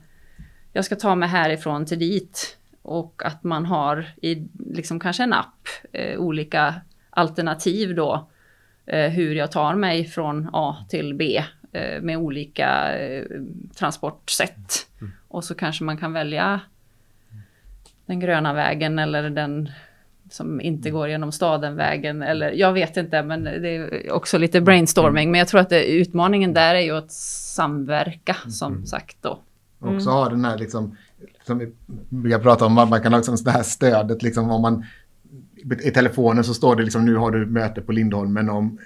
jag 0.73 0.85
ska 0.85 0.97
ta 0.97 1.15
mig 1.15 1.29
härifrån 1.29 1.87
till 1.87 1.99
dit. 1.99 2.59
och 2.83 3.23
att 3.25 3.45
man 3.45 3.67
har 3.67 4.07
i 4.23 4.47
liksom 4.71 5.01
kanske 5.01 5.23
en 5.23 5.33
app 5.33 5.69
eh, 5.93 6.19
olika 6.19 6.75
alternativ 7.11 7.95
då 7.95 8.29
eh, 8.87 9.11
hur 9.11 9.35
jag 9.35 9.53
tar 9.53 9.75
mig 9.75 10.05
från 10.05 10.51
A 10.53 10.87
till 10.89 11.15
B 11.15 11.43
eh, 11.73 12.03
med 12.03 12.17
olika 12.17 12.99
eh, 12.99 13.25
transportsätt. 13.75 14.87
Mm. 15.01 15.13
Och 15.29 15.45
så 15.45 15.55
kanske 15.55 15.85
man 15.85 15.97
kan 15.97 16.13
välja 16.13 16.61
den 18.07 18.21
gröna 18.21 18.53
vägen 18.53 18.99
eller 18.99 19.31
den 19.31 19.71
som 20.31 20.61
inte 20.61 20.91
går 20.91 21.09
genom 21.09 21.33
staden 21.33 21.77
vägen 21.77 22.23
eller 22.23 22.51
jag 22.51 22.73
vet 22.73 22.97
inte 22.97 23.23
men 23.23 23.45
det 23.45 23.69
är 23.69 24.13
också 24.13 24.39
lite 24.39 24.61
brainstorming 24.61 25.31
men 25.31 25.39
jag 25.39 25.49
tror 25.49 25.61
att 25.61 25.69
det, 25.69 25.85
utmaningen 25.85 26.53
där 26.55 26.75
är 26.75 26.81
ju 26.81 26.97
att 26.97 27.13
samverka 27.13 28.37
som 28.49 28.73
mm. 28.73 28.87
sagt 28.87 29.17
då. 29.21 29.39
Mm. 29.83 29.97
Också 29.97 30.11
ha 30.11 30.29
den 30.29 30.45
här 30.45 30.59
liksom 30.59 30.97
som 31.47 31.59
vi 31.59 31.73
brukar 32.09 32.39
prata 32.39 32.67
om, 32.67 32.75
man 32.75 33.03
kan 33.03 33.13
ha 33.13 33.19
liksom 33.19 33.37
det 33.45 33.51
här 33.51 33.63
stödet 33.63 34.23
liksom 34.23 34.51
om 34.51 34.63
man 34.63 34.85
i 35.83 35.91
telefonen 35.91 36.45
så 36.45 36.55
står 36.55 36.77
det 36.77 36.83
liksom 36.83 37.05
nu 37.05 37.17
har 37.17 37.31
du 37.31 37.47
möte 37.47 37.81
på 37.81 37.93
Lindholmen 37.93 38.51
om 38.51 38.79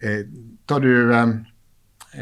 eh, 0.00 0.26
tar 0.66 0.80
du 0.80 1.12
eh, 1.14 1.28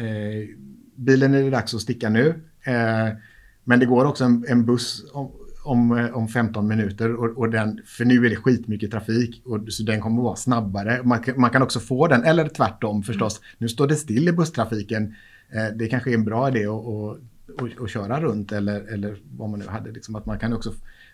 eh, 0.03 0.47
bilen 0.95 1.33
är 1.33 1.43
det 1.43 1.49
dags 1.49 1.73
att 1.73 1.81
sticka 1.81 2.09
nu 2.09 2.27
eh, 2.63 3.17
men 3.63 3.79
det 3.79 3.85
går 3.85 4.05
också 4.05 4.23
en, 4.23 4.45
en 4.47 4.65
buss 4.65 5.05
om, 5.13 5.31
om, 5.63 5.97
eh, 5.97 6.17
om 6.17 6.27
15 6.27 6.67
minuter 6.67 7.15
och, 7.15 7.37
och, 7.37 7.49
den, 7.49 7.81
för 7.85 8.05
nu 8.05 8.25
är 8.25 8.29
det 8.29 8.35
skitmycket 8.35 8.91
trafik 8.91 9.41
och 9.45 9.59
så 9.67 9.83
den 9.83 10.01
kommer 10.01 10.17
att 10.17 10.23
vara 10.23 10.35
snabbare. 10.35 11.01
Man, 11.03 11.23
man 11.35 11.49
kan 11.49 11.61
också 11.61 11.79
få 11.79 12.07
den, 12.07 12.23
eller 12.23 12.47
tvärtom 12.47 13.03
förstås. 13.03 13.39
Mm. 13.39 13.47
Nu 13.57 13.69
står 13.69 13.87
det 13.87 13.95
still 13.95 14.27
i 14.27 14.31
busstrafiken. 14.31 15.15
Eh, 15.49 15.75
det 15.75 15.87
kanske 15.87 16.11
är 16.11 16.13
en 16.13 16.25
bra 16.25 16.47
idé 16.47 16.65
att 16.65 17.17
och, 17.59 17.69
och, 17.79 17.89
köra 17.89 18.21
runt 18.21 18.51
eller, 18.51 18.81
eller 18.93 19.17
vad 19.37 19.49
man 19.49 19.59
nu 19.59 19.67
hade. 19.67 19.91
Liksom, 19.91 20.15
att 20.15 20.25
man 20.25 20.39
kan 20.39 20.53
också 20.53 20.73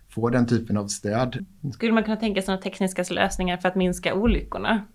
få 0.10 0.30
den 0.30 0.48
typen 0.48 0.78
av 0.78 0.88
stöd. 0.88 1.46
Skulle 1.74 1.92
man 1.92 2.04
kunna 2.04 2.18
tänka 2.18 2.42
sig 2.42 2.52
några 2.52 2.62
tekniska 2.62 3.04
lösningar 3.10 3.58
för 3.58 3.68
att 3.68 3.76
minska 3.76 4.14
olyckorna? 4.14 4.86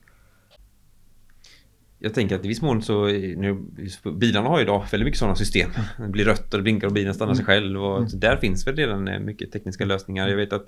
jag 2.05 2.15
tänker 2.15 2.37
att 2.37 2.45
i 2.45 2.49
viss 2.49 2.63
mån 2.63 2.83
så, 2.83 3.07
nu, 3.07 3.65
bilarna 4.17 4.49
har 4.49 4.59
ju 4.59 4.63
idag 4.63 4.85
väldigt 4.91 5.05
mycket 5.05 5.19
sådana 5.19 5.37
system. 5.37 5.71
Det 5.99 6.09
blir 6.09 6.25
rött 6.25 6.55
och 6.55 6.59
det 6.59 6.63
blinkar 6.63 6.87
och 6.87 6.93
bilen 6.93 7.15
stannar 7.15 7.35
sig 7.35 7.45
mm. 7.45 7.47
själv 7.47 7.85
och 7.85 7.99
mm. 7.99 8.09
där 8.15 8.37
finns 8.37 8.67
väl 8.67 8.77
redan 8.77 9.09
eh, 9.09 9.21
mycket 9.21 9.53
tekniska 9.53 9.85
lösningar. 9.85 10.29
Jag 10.29 10.37
vet 10.37 10.53
att 10.53 10.67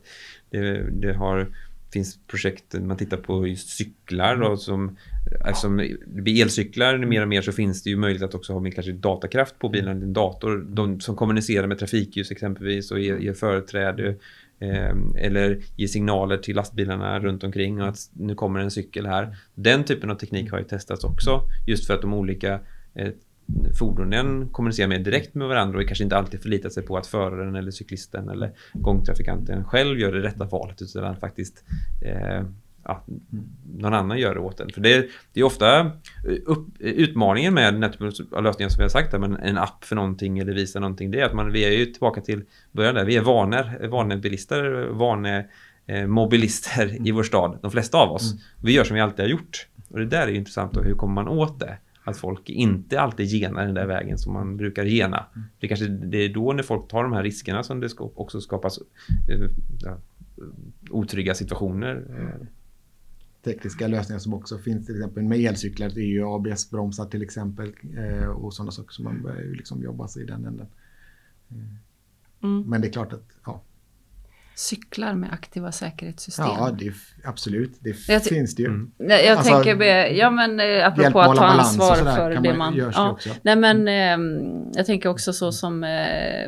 det, 0.50 0.90
det 0.90 1.12
har, 1.12 1.48
finns 1.96 2.18
projekt, 2.26 2.74
man 2.74 2.96
tittar 2.96 3.16
på 3.16 3.46
just 3.46 3.68
cyklar 3.68 4.36
då, 4.36 4.56
som 4.56 4.96
Eftersom 5.44 5.76
det 6.06 6.22
blir 6.22 6.42
elcyklar 6.42 6.98
mer 6.98 7.22
och 7.22 7.28
mer 7.28 7.42
så 7.42 7.52
finns 7.52 7.82
det 7.82 7.90
ju 7.90 7.96
möjlighet 7.96 8.28
att 8.28 8.34
också 8.34 8.52
ha 8.52 8.60
med 8.60 8.74
kanske 8.74 8.92
datakraft 8.92 9.58
på 9.58 9.68
bilen, 9.68 10.02
en 10.02 10.12
dator. 10.12 10.66
De 10.68 11.00
som 11.00 11.16
kommunicerar 11.16 11.66
med 11.66 11.78
trafikljus 11.78 12.30
exempelvis 12.30 12.90
och 12.90 13.00
ger, 13.00 13.16
ger 13.16 13.32
företräde 13.32 14.08
eh, 14.58 14.94
eller 15.16 15.58
ger 15.76 15.86
signaler 15.86 16.36
till 16.36 16.56
lastbilarna 16.56 17.20
runt 17.20 17.44
omkring 17.44 17.82
och 17.82 17.88
att 17.88 17.98
nu 18.12 18.34
kommer 18.34 18.60
en 18.60 18.70
cykel 18.70 19.06
här. 19.06 19.36
Den 19.54 19.84
typen 19.84 20.10
av 20.10 20.14
teknik 20.14 20.50
har 20.50 20.58
ju 20.58 20.64
testats 20.64 21.04
också 21.04 21.40
just 21.66 21.86
för 21.86 21.94
att 21.94 22.02
de 22.02 22.14
olika 22.14 22.60
eh, 22.94 23.10
fordonen 23.78 24.48
kommunicerar 24.48 24.88
mer 24.88 24.98
direkt 24.98 25.34
med 25.34 25.48
varandra 25.48 25.78
och 25.78 25.86
kanske 25.86 26.04
inte 26.04 26.16
alltid 26.16 26.42
förlitar 26.42 26.68
sig 26.68 26.82
på 26.82 26.96
att 26.96 27.06
föraren 27.06 27.56
eller 27.56 27.70
cyklisten 27.70 28.28
eller 28.28 28.52
gångtrafikanten 28.72 29.64
själv 29.64 29.98
gör 29.98 30.12
det 30.12 30.22
rätta 30.22 30.44
valet 30.44 30.82
utan 30.82 31.16
faktiskt 31.16 31.64
eh, 32.02 32.42
ja, 32.84 33.04
någon 33.76 33.94
annan 33.94 34.18
gör 34.18 34.34
det 34.34 34.40
åt 34.40 34.60
en. 34.60 34.70
För 34.70 34.80
det 34.80 34.94
är, 34.94 35.06
det 35.32 35.40
är 35.40 35.44
ofta 35.44 35.80
eh, 35.80 35.86
upp, 36.44 36.66
utmaningen 36.78 37.54
med 37.54 37.74
den 37.74 37.82
här 37.82 37.90
typen 37.90 38.12
av 38.32 38.42
lösningar 38.42 38.68
som 38.68 38.78
vi 38.78 38.84
har 38.84 38.88
sagt, 38.88 39.10
där, 39.10 39.18
men 39.18 39.36
en 39.36 39.58
app 39.58 39.84
för 39.84 39.96
någonting 39.96 40.38
eller 40.38 40.52
visa 40.52 40.80
någonting, 40.80 41.10
det 41.10 41.20
är 41.20 41.24
att 41.24 41.34
man, 41.34 41.52
vi 41.52 41.64
är 41.64 41.70
ju 41.70 41.86
tillbaka 41.86 42.20
till 42.20 42.44
början 42.72 42.94
där, 42.94 43.04
vi 43.04 43.16
är 43.16 43.22
vanor, 43.22 43.88
vanebilister, 43.88 44.88
vanemobilister 45.86 46.86
eh, 46.86 47.06
i 47.06 47.10
vår 47.10 47.22
stad, 47.22 47.58
de 47.62 47.70
flesta 47.70 47.98
av 47.98 48.10
oss. 48.10 48.32
Mm. 48.32 48.42
Vi 48.62 48.72
gör 48.72 48.84
som 48.84 48.94
vi 48.94 49.00
alltid 49.00 49.20
har 49.20 49.30
gjort. 49.30 49.66
Och 49.88 49.98
det 49.98 50.06
där 50.06 50.26
är 50.26 50.32
intressant 50.32 50.72
då, 50.72 50.82
hur 50.82 50.94
kommer 50.94 51.14
man 51.14 51.28
åt 51.28 51.60
det? 51.60 51.78
Att 52.06 52.16
folk 52.16 52.50
inte 52.50 53.00
alltid 53.00 53.26
genar 53.26 53.64
den 53.64 53.74
där 53.74 53.86
vägen 53.86 54.18
som 54.18 54.32
man 54.32 54.56
brukar 54.56 54.84
gena. 54.84 55.26
Mm. 55.34 55.48
Det 55.60 55.68
kanske 55.68 55.86
det 55.86 56.18
är 56.18 56.34
då 56.34 56.52
när 56.52 56.62
folk 56.62 56.88
tar 56.88 57.02
de 57.02 57.12
här 57.12 57.22
riskerna 57.22 57.62
som 57.62 57.80
det 57.80 57.94
också 57.98 58.40
skapas 58.40 58.78
eh, 59.28 59.50
ja, 59.80 59.98
otrygga 60.90 61.34
situationer. 61.34 62.06
Tekniska 63.44 63.86
lösningar 63.86 64.18
som 64.18 64.34
också 64.34 64.58
finns 64.58 64.86
till 64.86 64.96
exempel 64.96 65.22
med 65.22 65.40
elcyklar. 65.40 65.90
Det 65.90 66.00
är 66.00 66.06
ju 66.06 66.24
ABS-bromsar 66.24 67.06
till 67.06 67.22
exempel 67.22 67.72
eh, 67.96 68.28
och 68.28 68.54
sådana 68.54 68.70
saker 68.70 68.92
som 68.92 69.04
man 69.04 69.22
börjar 69.22 69.44
liksom 69.44 69.82
jobba 69.82 70.08
sig 70.08 70.22
i 70.22 70.26
den 70.26 70.46
änden. 70.46 70.66
Mm. 72.42 72.62
Men 72.62 72.80
det 72.80 72.88
är 72.88 72.92
klart 72.92 73.12
att 73.12 73.28
ja. 73.44 73.62
Cyklar 74.58 75.14
med 75.14 75.32
aktiva 75.32 75.72
säkerhetssystem? 75.72 76.46
Ja, 76.46 76.70
det 76.78 76.86
är, 76.86 76.94
absolut. 77.24 77.78
Det 77.80 77.92
finns 78.28 78.54
det 78.54 78.62
ju. 78.62 78.68
Mm. 78.68 78.92
Jag 78.98 79.26
alltså, 79.26 79.52
tänker, 79.52 79.84
ja 80.12 80.30
men 80.30 80.60
eh, 80.60 80.86
apropå 80.86 81.20
att 81.20 81.36
ta 81.36 81.44
ansvar 81.44 81.96
för 81.96 82.40
det 82.40 82.54
man... 82.54 82.76
ja. 82.76 83.18
Det 83.24 83.30
Nej 83.42 83.56
men 83.56 83.88
eh, 83.88 84.48
jag 84.74 84.86
tänker 84.86 85.08
också 85.08 85.32
så 85.32 85.52
som 85.52 85.84
eh, 85.84 86.46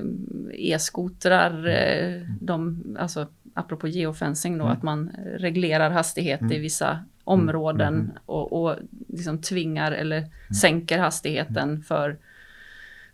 e-skotrar, 0.53 1.69
eh, 1.69 2.23
de, 2.41 2.85
alltså 2.99 3.27
apropå 3.55 3.89
geofencing 3.89 4.59
då, 4.59 4.65
mm. 4.65 4.77
att 4.77 4.83
man 4.83 5.11
reglerar 5.37 5.91
hastighet 5.91 6.41
mm. 6.41 6.53
i 6.53 6.59
vissa 6.59 7.05
områden 7.25 7.95
mm. 7.95 8.11
och, 8.27 8.53
och 8.53 8.77
liksom 9.09 9.41
tvingar 9.41 9.93
eller 9.93 10.19
mm. 10.19 10.31
sänker 10.61 10.99
hastigheten 10.99 11.69
mm. 11.69 11.83
för, 11.83 12.19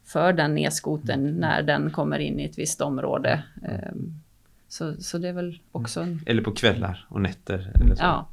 för 0.05 0.33
den 0.33 0.59
e-skoten 0.59 1.25
när 1.25 1.63
den 1.63 1.91
kommer 1.91 2.19
in 2.19 2.41
i 2.41 2.45
ett 2.45 2.59
visst 2.59 2.81
område. 2.81 3.43
Um, 3.93 4.21
så, 4.75 4.95
så 5.03 5.19
det 5.19 5.29
är 5.29 5.33
väl 5.33 5.59
också 5.73 6.01
en... 6.01 6.21
Eller 6.27 6.43
på 6.43 6.53
kvällar 6.53 7.07
och 7.09 7.21
nätter. 7.21 7.73
Eller 7.81 7.95
så. 7.95 8.03
Ja. 8.03 8.29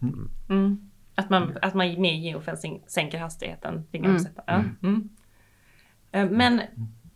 Mm. 0.49 0.89
Att, 1.15 1.29
man, 1.29 1.57
att 1.61 1.73
man 1.73 2.01
med 2.01 2.19
geofencing 2.19 2.83
sänker 2.87 3.19
hastigheten. 3.19 3.83
Mm. 3.91 4.25
Ja. 4.45 4.63
Eh, 6.11 6.29
men 6.29 6.61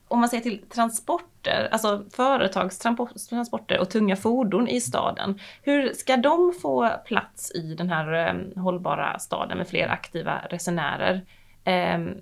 om 0.07 0.19
man 0.19 0.29
ser 0.29 0.39
till 0.39 0.61
transporter, 0.69 1.69
alltså 1.71 2.05
företagstransporter 2.13 3.79
och 3.79 3.89
tunga 3.89 4.15
fordon 4.15 4.67
i 4.67 4.81
staden. 4.81 5.39
Hur 5.61 5.93
ska 5.93 6.17
de 6.17 6.53
få 6.61 6.89
plats 7.05 7.51
i 7.55 7.75
den 7.75 7.89
här 7.89 8.35
um, 8.35 8.63
hållbara 8.63 9.19
staden 9.19 9.57
med 9.57 9.67
fler 9.67 9.87
aktiva 9.87 10.41
resenärer? 10.49 11.25
Um, 11.95 12.13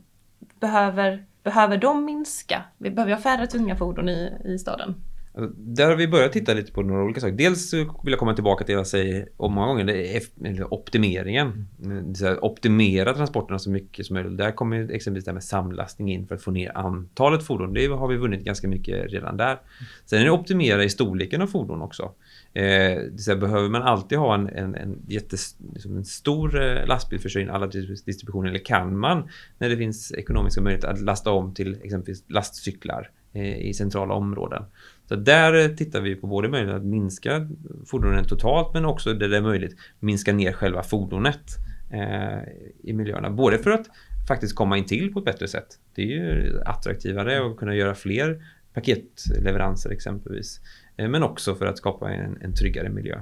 behöver, 0.59 1.25
behöver 1.43 1.77
de 1.77 2.05
minska? 2.05 2.63
Vi 2.77 2.91
behöver 2.91 3.13
ha 3.13 3.21
färre 3.21 3.47
tunga 3.47 3.75
fordon 3.75 4.09
i, 4.09 4.33
i 4.45 4.57
staden. 4.59 4.95
Alltså, 5.35 5.55
där 5.57 5.89
har 5.89 5.95
vi 5.95 6.07
börjat 6.07 6.31
titta 6.31 6.53
lite 6.53 6.71
på 6.71 6.81
några 6.81 7.03
olika 7.03 7.21
saker. 7.21 7.33
Dels 7.33 7.73
vill 7.73 7.87
jag 8.03 8.19
komma 8.19 8.33
tillbaka 8.33 8.65
till 8.65 8.73
det 8.73 8.79
jag 8.79 8.87
säger 8.87 9.29
om 9.37 9.53
många 9.53 9.67
gånger, 9.67 9.85
det 9.85 10.17
är 10.17 10.73
optimeringen. 10.73 11.67
Mm, 11.83 12.13
här, 12.21 12.45
optimera 12.45 13.13
transporterna 13.13 13.59
så 13.59 13.69
mycket 13.69 14.05
som 14.05 14.13
möjligt. 14.13 14.37
Där 14.37 14.51
kommer 14.51 14.91
exempelvis 14.91 15.25
det 15.25 15.31
här 15.31 15.33
med 15.33 15.43
samlastning 15.43 16.11
in 16.11 16.27
för 16.27 16.35
att 16.35 16.43
få 16.43 16.51
ner 16.51 16.77
antalet 16.77 17.43
fordon. 17.43 17.73
Det 17.73 17.87
har 17.87 18.07
vi 18.07 18.17
vunnit 18.17 18.43
ganska 18.43 18.67
mycket 18.67 19.11
redan 19.11 19.37
där. 19.37 19.59
Sen 20.05 20.19
är 20.19 20.23
det 20.23 20.31
optimera 20.31 20.83
i 20.83 20.89
storleken 20.89 21.41
av 21.41 21.47
fordon 21.47 21.81
också. 21.81 22.11
Eh, 22.53 22.63
här, 22.63 23.35
behöver 23.35 23.69
man 23.69 23.81
alltid 23.81 24.17
ha 24.17 24.35
en, 24.35 24.49
en, 24.49 24.75
en, 24.75 25.01
jättes, 25.07 25.55
liksom 25.73 25.97
en 25.97 26.05
stor 26.05 26.61
eh, 26.61 26.87
lastbil 26.87 27.19
för 27.19 27.29
sig 27.29 27.49
alla 27.49 27.67
distributioner 27.67 28.49
eller 28.49 28.65
kan 28.65 28.97
man 28.97 29.29
när 29.57 29.69
det 29.69 29.77
finns 29.77 30.11
ekonomiska 30.11 30.61
möjligheter 30.61 30.87
att 30.87 31.01
lasta 31.01 31.31
om 31.31 31.53
till 31.53 31.77
exempelvis 31.83 32.23
lastcyklar 32.27 33.09
i 33.41 33.73
centrala 33.73 34.13
områden. 34.13 34.63
Så 35.05 35.15
där 35.15 35.75
tittar 35.75 36.01
vi 36.01 36.15
på 36.15 36.27
både 36.27 36.49
möjligheten 36.49 36.81
att 36.81 36.87
minska 36.87 37.49
fordonen 37.85 38.25
totalt 38.25 38.73
men 38.73 38.85
också 38.85 39.13
där 39.13 39.29
det 39.29 39.37
är 39.37 39.41
möjligt 39.41 39.77
minska 39.99 40.33
ner 40.33 40.53
själva 40.53 40.83
fordonet 40.83 41.57
eh, 41.91 42.43
i 42.83 42.93
miljöerna. 42.93 43.29
Både 43.29 43.57
för 43.57 43.71
att 43.71 43.85
faktiskt 44.27 44.55
komma 44.55 44.77
in 44.77 44.85
till 44.85 45.13
på 45.13 45.19
ett 45.19 45.25
bättre 45.25 45.47
sätt. 45.47 45.67
Det 45.95 46.01
är 46.01 46.07
ju 46.07 46.61
attraktivare 46.65 47.45
att 47.45 47.57
kunna 47.57 47.75
göra 47.75 47.95
fler 47.95 48.43
paketleveranser 48.73 49.89
exempelvis. 49.89 50.59
Eh, 50.97 51.09
men 51.09 51.23
också 51.23 51.55
för 51.55 51.65
att 51.65 51.77
skapa 51.77 52.11
en, 52.11 52.37
en 52.41 52.55
tryggare 52.55 52.89
miljö. 52.89 53.15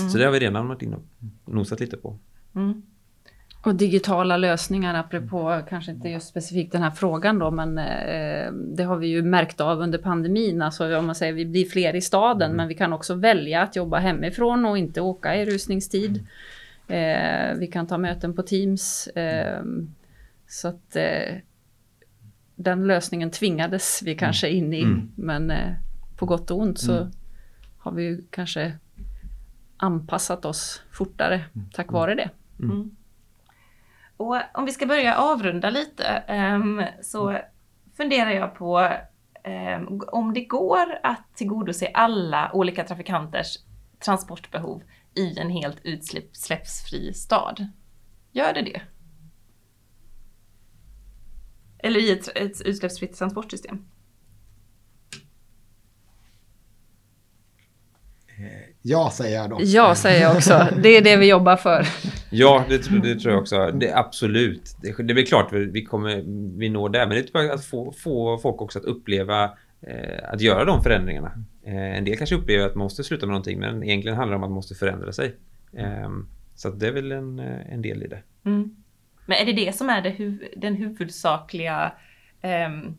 Mm. 0.00 0.10
Så 0.10 0.18
det 0.18 0.24
har 0.24 0.32
vi 0.32 0.38
redan 0.38 0.68
varit 0.68 0.82
inne 0.82 0.96
och 0.96 1.54
nosat 1.54 1.80
lite 1.80 1.96
på. 1.96 2.18
Mm. 2.54 2.82
Och 3.62 3.74
digitala 3.74 4.36
lösningar, 4.36 4.94
apropå 4.94 5.62
kanske 5.68 5.92
inte 5.92 6.08
just 6.08 6.28
specifikt 6.28 6.72
den 6.72 6.82
här 6.82 6.90
frågan 6.90 7.38
då, 7.38 7.50
men 7.50 7.78
eh, 7.78 8.52
det 8.52 8.82
har 8.82 8.96
vi 8.96 9.06
ju 9.06 9.22
märkt 9.22 9.60
av 9.60 9.80
under 9.80 9.98
pandemin. 9.98 10.62
Alltså 10.62 10.98
om 10.98 11.06
man 11.06 11.14
säger 11.14 11.32
vi 11.32 11.46
blir 11.46 11.64
fler 11.64 11.96
i 11.96 12.00
staden, 12.00 12.46
mm. 12.46 12.56
men 12.56 12.68
vi 12.68 12.74
kan 12.74 12.92
också 12.92 13.14
välja 13.14 13.62
att 13.62 13.76
jobba 13.76 13.98
hemifrån 13.98 14.64
och 14.64 14.78
inte 14.78 15.00
åka 15.00 15.36
i 15.36 15.46
rusningstid. 15.46 16.26
Eh, 16.88 17.54
vi 17.58 17.68
kan 17.72 17.86
ta 17.86 17.98
möten 17.98 18.34
på 18.34 18.42
Teams. 18.42 19.06
Eh, 19.06 19.62
så 20.48 20.68
att 20.68 20.96
eh, 20.96 21.36
den 22.56 22.86
lösningen 22.86 23.30
tvingades 23.30 24.02
vi 24.04 24.14
kanske 24.14 24.48
in 24.48 24.72
i, 24.72 24.82
mm. 24.82 25.12
men 25.14 25.50
eh, 25.50 25.74
på 26.16 26.26
gott 26.26 26.50
och 26.50 26.58
ont 26.58 26.78
så 26.78 26.96
mm. 26.96 27.10
har 27.78 27.92
vi 27.92 28.02
ju 28.02 28.22
kanske 28.30 28.72
anpassat 29.76 30.44
oss 30.44 30.82
fortare 30.90 31.34
mm. 31.34 31.70
tack 31.72 31.92
vare 31.92 32.14
det. 32.14 32.30
Mm. 32.60 32.90
Mm. 34.18 34.26
Och 34.26 34.42
om 34.54 34.64
vi 34.64 34.72
ska 34.72 34.86
börja 34.86 35.16
avrunda 35.16 35.70
lite 35.70 36.24
um, 36.28 36.84
så 37.02 37.38
funderar 37.96 38.30
jag 38.30 38.54
på 38.54 38.80
eh, 39.44 39.82
om 40.08 40.34
det 40.34 40.44
går 40.44 40.98
att 41.02 41.36
tillgodose 41.36 41.86
alla 41.94 42.50
olika 42.52 42.84
trafikanters 42.84 43.58
transportbehov 44.00 44.82
i 45.14 45.38
en 45.38 45.50
helt 45.50 45.78
utsläppsfri 45.82 47.14
stad. 47.14 47.66
Gör 48.32 48.52
det 48.52 48.62
det? 48.62 48.82
Eller 51.78 52.00
i 52.00 52.10
ett, 52.10 52.28
ett 52.28 52.60
utsläppsfritt 52.60 53.16
transportsystem? 53.16 53.84
Ja, 58.82 59.10
säger 59.10 59.36
jag 59.36 59.50
då. 59.50 59.58
Ja, 59.60 59.94
säger 59.94 60.22
jag 60.22 60.36
också. 60.36 60.66
Det 60.82 60.96
är 60.96 61.02
det 61.02 61.16
vi 61.16 61.28
jobbar 61.28 61.56
för. 61.56 61.86
Ja, 62.30 62.64
det, 62.68 63.02
det 63.02 63.14
tror 63.14 63.32
jag 63.32 63.40
också. 63.40 63.70
Det, 63.70 63.92
absolut. 63.92 64.76
Det, 64.82 65.02
det 65.02 65.22
är 65.22 65.26
klart 65.26 65.52
vi, 65.52 65.64
vi 65.64 65.84
kommer 65.84 66.22
vi 66.58 66.68
når 66.68 66.88
där, 66.88 67.06
men 67.06 67.16
det 67.16 67.28
är 67.28 67.32
bara 67.32 67.52
att 67.52 67.64
få, 67.64 67.92
få 67.92 68.38
folk 68.38 68.62
också 68.62 68.78
att 68.78 68.84
uppleva 68.84 69.44
eh, 69.80 70.32
att 70.32 70.40
göra 70.40 70.64
de 70.64 70.82
förändringarna. 70.82 71.32
Eh, 71.66 71.96
en 71.98 72.04
del 72.04 72.16
kanske 72.16 72.36
upplever 72.36 72.66
att 72.66 72.74
man 72.74 72.84
måste 72.84 73.04
sluta 73.04 73.26
med 73.26 73.32
någonting, 73.32 73.58
men 73.58 73.82
egentligen 73.82 74.16
handlar 74.16 74.32
det 74.32 74.36
om 74.36 74.42
att 74.42 74.50
man 74.50 74.54
måste 74.54 74.74
förändra 74.74 75.12
sig. 75.12 75.34
Eh, 75.72 76.10
så 76.54 76.70
det 76.70 76.86
är 76.86 76.92
väl 76.92 77.12
en, 77.12 77.38
eh, 77.38 77.72
en 77.72 77.82
del 77.82 78.02
i 78.02 78.06
det. 78.06 78.22
Mm. 78.44 78.76
Men 79.26 79.38
är 79.38 79.44
det 79.44 79.52
det 79.52 79.76
som 79.76 79.88
är 79.88 80.02
det 80.02 80.10
huv 80.10 80.44
den 80.56 80.74
huvudsakliga 80.74 81.92
um 82.42 82.96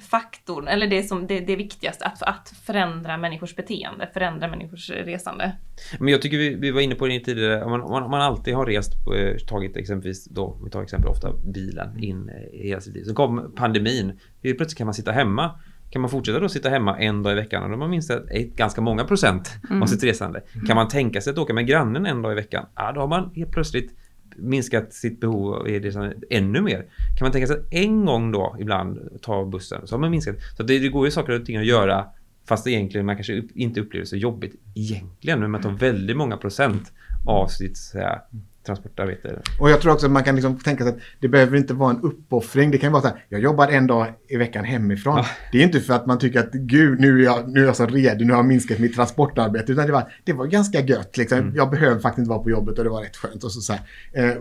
faktorn, 0.00 0.68
eller 0.68 0.86
det 0.86 1.02
som 1.02 1.26
det, 1.26 1.40
det 1.40 1.56
viktigaste, 1.56 2.04
att, 2.04 2.22
att 2.22 2.52
förändra 2.66 3.16
människors 3.16 3.56
beteende, 3.56 4.10
förändra 4.12 4.48
människors 4.48 4.90
resande. 4.90 5.56
Men 5.98 6.08
jag 6.08 6.22
tycker 6.22 6.38
vi, 6.38 6.54
vi 6.54 6.70
var 6.70 6.80
inne 6.80 6.94
på 6.94 7.06
det 7.06 7.20
tidigare, 7.20 7.64
om 7.64 7.70
man, 7.70 7.80
om 7.80 8.10
man, 8.10 8.20
alltid 8.20 8.54
har 8.54 8.66
rest, 8.66 9.04
på, 9.04 9.14
eh, 9.14 9.36
tagit 9.36 9.76
exempelvis 9.76 10.24
då, 10.24 10.60
vi 10.64 10.70
tar 10.70 10.82
exempel 10.82 11.08
ofta 11.10 11.32
bilen 11.32 12.04
in 12.04 12.28
eh, 12.28 12.60
i 12.60 12.68
hela 12.68 12.80
sitt 12.80 12.94
liv. 12.94 13.04
Så 13.04 13.14
kom 13.14 13.52
pandemin, 13.56 14.18
plötsligt 14.42 14.78
kan 14.78 14.86
man 14.86 14.94
sitta 14.94 15.12
hemma 15.12 15.50
kan 15.90 16.02
man 16.02 16.10
fortsätta 16.10 16.40
då 16.40 16.48
sitta 16.48 16.68
hemma 16.68 16.98
en 16.98 17.22
dag 17.22 17.32
i 17.32 17.36
veckan 17.36 17.62
och 17.62 17.68
då 17.68 17.72
har 17.72 17.78
man 17.78 17.90
minst 17.90 18.10
ett, 18.10 18.56
ganska 18.56 18.80
många 18.80 19.04
procent 19.04 19.58
mm. 19.70 19.82
av 19.82 19.86
sitt 19.86 20.04
resande. 20.04 20.42
Kan 20.66 20.76
man 20.76 20.88
tänka 20.88 21.20
sig 21.20 21.30
att 21.30 21.38
åka 21.38 21.54
med 21.54 21.66
grannen 21.66 22.06
en 22.06 22.22
dag 22.22 22.32
i 22.32 22.34
veckan? 22.34 22.66
Ja, 22.76 22.92
då 22.92 23.00
har 23.00 23.08
man 23.08 23.30
helt 23.34 23.50
plötsligt 23.50 23.99
minskat 24.36 24.92
sitt 24.92 25.20
behov 25.20 25.54
av 25.54 25.68
e 25.68 25.92
ännu 26.30 26.60
mer. 26.60 26.78
Kan 27.18 27.24
man 27.26 27.32
tänka 27.32 27.46
sig 27.46 27.56
att 27.56 27.72
en 27.72 28.04
gång 28.04 28.32
då 28.32 28.56
ibland 28.60 29.18
ta 29.22 29.44
bussen 29.44 29.86
så 29.86 29.94
har 29.94 30.00
man 30.00 30.10
minskat. 30.10 30.36
Så 30.56 30.62
det, 30.62 30.78
det 30.78 30.88
går 30.88 31.06
ju 31.06 31.10
saker 31.10 31.32
och 31.32 31.46
ting 31.46 31.56
att 31.56 31.66
göra 31.66 32.06
fast 32.48 32.66
egentligen 32.66 33.06
man 33.06 33.16
kanske 33.16 33.42
inte 33.54 33.80
upplever 33.80 34.04
det 34.04 34.08
så 34.08 34.16
jobbigt 34.16 34.54
egentligen. 34.74 35.40
Men 35.40 35.50
man 35.50 35.60
tar 35.60 35.70
väldigt 35.70 36.16
många 36.16 36.36
procent 36.36 36.92
av 37.26 37.46
sitt 37.46 37.76
så 37.76 37.98
här, 37.98 38.20
transportarbete. 38.66 39.42
Och 39.60 39.70
jag 39.70 39.80
tror 39.80 39.92
också 39.92 40.06
att 40.06 40.12
man 40.12 40.24
kan 40.24 40.34
liksom 40.34 40.58
tänka 40.58 40.84
sig 40.84 40.92
att 40.92 41.00
det 41.20 41.28
behöver 41.28 41.56
inte 41.56 41.74
vara 41.74 41.90
en 41.90 42.00
uppoffring. 42.00 42.70
Det 42.70 42.78
kan 42.78 42.92
vara 42.92 43.02
så 43.02 43.08
här, 43.08 43.24
jag 43.28 43.40
jobbar 43.40 43.68
en 43.68 43.86
dag 43.86 44.06
i 44.28 44.36
veckan 44.36 44.64
hemifrån. 44.64 45.16
Ja. 45.16 45.26
Det 45.52 45.58
är 45.58 45.62
inte 45.62 45.80
för 45.80 45.94
att 45.94 46.06
man 46.06 46.18
tycker 46.18 46.40
att 46.40 46.52
gud, 46.52 47.00
nu 47.00 47.20
är 47.20 47.24
jag, 47.24 47.48
nu 47.48 47.60
är 47.60 47.64
jag 47.64 47.76
så 47.76 47.86
redig, 47.86 48.26
nu 48.26 48.32
har 48.32 48.38
jag 48.38 48.46
minskat 48.46 48.78
mitt 48.78 48.94
transportarbete. 48.94 49.72
Utan 49.72 49.86
det 49.86 49.92
var, 49.92 50.12
det 50.24 50.32
var 50.32 50.46
ganska 50.46 50.80
gött. 50.80 51.16
Liksom. 51.16 51.38
Mm. 51.38 51.54
Jag 51.54 51.70
behöver 51.70 52.00
faktiskt 52.00 52.18
inte 52.18 52.30
vara 52.30 52.42
på 52.42 52.50
jobbet 52.50 52.78
och 52.78 52.84
det 52.84 52.90
var 52.90 53.02
rätt 53.02 53.16
skönt. 53.16 53.44
Och 53.44 53.52
så, 53.52 53.60
så 53.60 53.72
eh, 54.12 54.34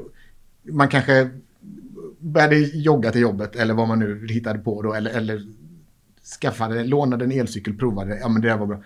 man 0.64 0.88
kanske 0.88 1.30
började 2.20 2.56
jogga 2.58 3.12
till 3.12 3.22
jobbet 3.22 3.56
eller 3.56 3.74
vad 3.74 3.88
man 3.88 4.00
nu 4.00 4.28
hittade 4.28 4.60
på 4.60 4.82
då. 4.82 4.94
Eller, 4.94 5.12
eller 5.12 5.42
skaffade, 6.42 6.84
lånade 6.84 7.26
en 7.26 7.32
elcykel, 7.32 7.74
provade. 7.74 8.20
Ja, 8.22 8.30
men 8.30 8.42
det 8.42 8.56
var 8.56 8.66
bra. 8.66 8.84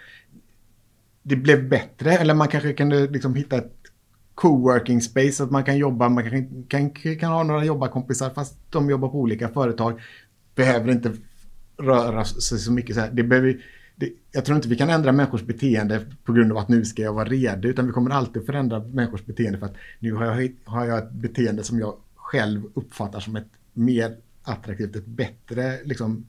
Det 1.23 1.35
blev 1.35 1.69
bättre 1.69 2.11
eller 2.11 2.33
man 2.33 2.47
kanske 2.47 2.73
kunde 2.73 3.07
liksom 3.07 3.35
hitta 3.35 3.57
ett 3.57 3.82
coworking 4.35 5.01
space, 5.01 5.43
att 5.43 5.51
man 5.51 5.63
kan 5.63 5.77
jobba, 5.77 6.09
man 6.09 6.29
kan, 6.29 6.63
kan, 6.67 6.89
kan 6.89 7.31
ha 7.31 7.43
några 7.43 7.65
jobbarkompisar 7.65 8.29
fast 8.29 8.57
de 8.69 8.89
jobbar 8.89 9.09
på 9.09 9.19
olika 9.19 9.49
företag. 9.49 10.01
Behöver 10.55 10.91
inte 10.91 11.11
röra 11.77 12.25
sig 12.25 12.59
så 12.59 12.71
mycket 12.71 12.95
så 12.95 13.01
här. 13.01 13.11
Det 13.11 13.23
behöver, 13.23 13.65
det, 13.95 14.09
jag 14.31 14.45
tror 14.45 14.55
inte 14.55 14.67
vi 14.67 14.75
kan 14.75 14.89
ändra 14.89 15.11
människors 15.11 15.41
beteende 15.41 16.05
på 16.23 16.33
grund 16.33 16.51
av 16.51 16.57
att 16.57 16.69
nu 16.69 16.85
ska 16.85 17.01
jag 17.01 17.13
vara 17.13 17.29
redo, 17.29 17.67
utan 17.67 17.85
vi 17.85 17.91
kommer 17.91 18.11
alltid 18.11 18.45
förändra 18.45 18.79
människors 18.79 19.25
beteende 19.25 19.59
för 19.59 19.65
att 19.65 19.75
nu 19.99 20.13
har 20.13 20.25
jag, 20.25 20.51
har 20.65 20.85
jag 20.85 20.97
ett 20.97 21.11
beteende 21.11 21.63
som 21.63 21.79
jag 21.79 21.95
själv 22.15 22.63
uppfattar 22.73 23.19
som 23.19 23.35
ett 23.35 23.51
mer 23.73 24.15
attraktivt, 24.43 24.95
ett 24.95 25.05
bättre, 25.05 25.83
liksom, 25.83 26.27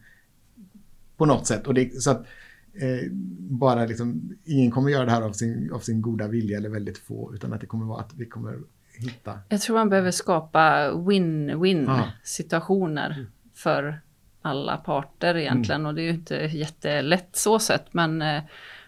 på 1.16 1.26
något 1.26 1.46
sätt. 1.46 1.66
Och 1.66 1.74
det, 1.74 2.02
så 2.02 2.10
att, 2.10 2.26
eh, 2.74 3.10
bara 3.38 3.84
liksom, 3.86 4.36
ingen 4.44 4.70
kommer 4.70 4.90
göra 4.90 5.04
det 5.04 5.10
här 5.10 5.22
av 5.22 5.32
sin, 5.32 5.72
av 5.72 5.78
sin 5.78 6.02
goda 6.02 6.28
vilja 6.28 6.58
eller 6.58 6.68
väldigt 6.68 6.98
få, 6.98 7.34
utan 7.34 7.52
att 7.52 7.60
det 7.60 7.66
kommer 7.66 7.86
vara 7.86 8.00
att 8.00 8.14
vi 8.14 8.26
kommer 8.26 8.58
hitta. 8.98 9.38
Jag 9.48 9.60
tror 9.60 9.76
man 9.76 9.88
behöver 9.88 10.10
skapa 10.10 10.90
win-win 10.90 12.02
situationer 12.22 13.10
mm. 13.10 13.26
för 13.54 14.00
alla 14.42 14.76
parter 14.76 15.36
egentligen 15.36 15.80
mm. 15.80 15.88
och 15.88 15.94
det 15.94 16.02
är 16.02 16.04
ju 16.04 16.10
inte 16.10 16.34
jättelätt 16.36 17.28
så 17.32 17.58
sett 17.58 17.94
men 17.94 18.22
eh, 18.22 18.42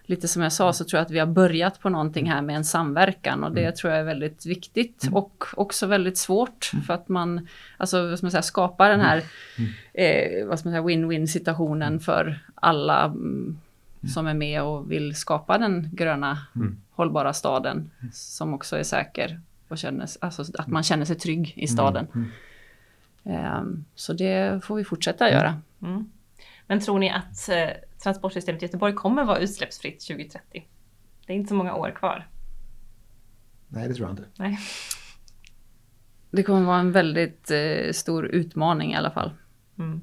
lite 0.06 0.28
som 0.28 0.42
jag 0.42 0.52
sa 0.52 0.72
så 0.72 0.84
tror 0.84 0.98
jag 0.98 1.04
att 1.04 1.10
vi 1.10 1.18
har 1.18 1.26
börjat 1.26 1.80
på 1.80 1.88
någonting 1.88 2.30
här 2.30 2.42
med 2.42 2.56
en 2.56 2.64
samverkan 2.64 3.44
och 3.44 3.54
det 3.54 3.62
mm. 3.62 3.74
tror 3.74 3.92
jag 3.92 4.00
är 4.00 4.04
väldigt 4.04 4.46
viktigt 4.46 5.02
mm. 5.02 5.14
och 5.14 5.44
också 5.56 5.86
väldigt 5.86 6.18
svårt 6.18 6.70
mm. 6.72 6.84
för 6.84 6.94
att 6.94 7.08
man 7.08 7.48
alltså 7.76 8.08
vad 8.08 8.18
ska 8.18 8.24
man 8.24 8.30
säga, 8.30 8.42
skapar 8.42 8.90
den 8.90 9.00
här 9.00 9.22
mm. 9.58 9.70
eh, 9.94 10.46
vad 10.46 10.58
ska 10.58 10.68
man 10.68 10.72
säga 10.74 10.86
win-win 10.86 11.26
situationen 11.26 12.00
för 12.00 12.38
alla. 12.54 13.14
Som 14.08 14.26
är 14.26 14.34
med 14.34 14.62
och 14.62 14.90
vill 14.90 15.14
skapa 15.14 15.58
den 15.58 15.88
gröna 15.92 16.38
mm. 16.56 16.80
hållbara 16.90 17.32
staden 17.32 17.90
som 18.12 18.54
också 18.54 18.76
är 18.76 18.82
säker 18.82 19.40
och 19.68 19.78
känner, 19.78 20.08
alltså 20.20 20.44
att 20.58 20.66
man 20.66 20.82
känner 20.82 21.04
sig 21.04 21.16
trygg 21.16 21.52
i 21.56 21.66
staden. 21.66 22.06
Mm. 22.14 23.56
Um, 23.58 23.84
så 23.94 24.12
det 24.12 24.64
får 24.64 24.76
vi 24.76 24.84
fortsätta 24.84 25.30
göra. 25.30 25.60
Mm. 25.82 26.10
Men 26.66 26.80
tror 26.80 26.98
ni 26.98 27.10
att 27.10 27.48
eh, 27.48 27.68
transportsystemet 28.02 28.62
i 28.62 28.64
Göteborg 28.64 28.94
kommer 28.94 29.24
vara 29.24 29.38
utsläppsfritt 29.38 30.00
2030? 30.00 30.66
Det 31.26 31.32
är 31.32 31.36
inte 31.36 31.48
så 31.48 31.54
många 31.54 31.74
år 31.74 31.90
kvar. 31.90 32.28
Nej, 33.68 33.88
det 33.88 33.94
tror 33.94 34.08
jag 34.08 34.12
inte. 34.12 34.24
Nej. 34.36 34.58
Det 36.30 36.42
kommer 36.42 36.62
vara 36.62 36.78
en 36.78 36.92
väldigt 36.92 37.50
eh, 37.50 37.92
stor 37.92 38.26
utmaning 38.26 38.92
i 38.92 38.96
alla 38.96 39.10
fall. 39.10 39.30
Mm 39.78 40.00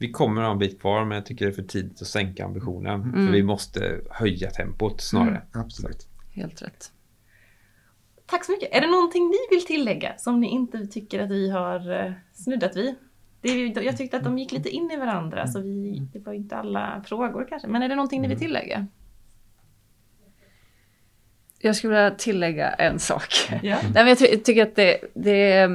vi 0.00 0.10
kommer 0.10 0.42
ha 0.42 0.50
en 0.50 0.58
bit 0.58 0.80
kvar 0.80 1.04
men 1.04 1.14
jag 1.14 1.26
tycker 1.26 1.44
det 1.44 1.50
är 1.50 1.54
för 1.54 1.62
tidigt 1.62 2.02
att 2.02 2.08
sänka 2.08 2.44
ambitionen. 2.44 3.02
Mm. 3.02 3.26
För 3.26 3.32
vi 3.32 3.42
måste 3.42 4.00
höja 4.10 4.50
tempot 4.50 5.00
snarare. 5.00 5.28
Mm, 5.28 5.42
absolut. 5.52 6.08
Helt 6.32 6.62
rätt. 6.62 6.92
Tack 8.26 8.44
så 8.44 8.52
mycket. 8.52 8.68
Är 8.72 8.80
det 8.80 8.86
någonting 8.86 9.28
ni 9.28 9.56
vill 9.56 9.66
tillägga 9.66 10.18
som 10.18 10.40
ni 10.40 10.46
inte 10.48 10.86
tycker 10.86 11.22
att 11.22 11.30
vi 11.30 11.50
har 11.50 12.04
eh, 12.04 12.12
snuddat 12.32 12.76
vid? 12.76 12.94
Det, 13.40 13.50
jag 13.66 13.96
tyckte 13.96 14.16
att 14.16 14.24
de 14.24 14.38
gick 14.38 14.52
lite 14.52 14.68
in 14.68 14.90
i 14.90 14.96
varandra 14.96 15.46
så 15.46 15.60
vi, 15.60 16.08
det 16.12 16.18
var 16.18 16.32
inte 16.32 16.56
alla 16.56 17.04
frågor 17.06 17.46
kanske. 17.48 17.68
Men 17.68 17.82
är 17.82 17.88
det 17.88 17.94
någonting 17.94 18.22
ni 18.22 18.28
vill 18.28 18.36
mm. 18.36 18.46
tillägga? 18.46 18.86
Jag 21.58 21.76
skulle 21.76 21.94
vilja 21.94 22.10
tillägga 22.10 22.70
en 22.70 22.98
sak. 22.98 23.32
Ja. 23.50 23.78
Nej, 23.82 23.92
men 23.94 24.08
jag 24.08 24.18
ty 24.18 24.36
tycker 24.36 24.62
att 24.62 24.76
det, 24.76 25.00
det 25.14 25.68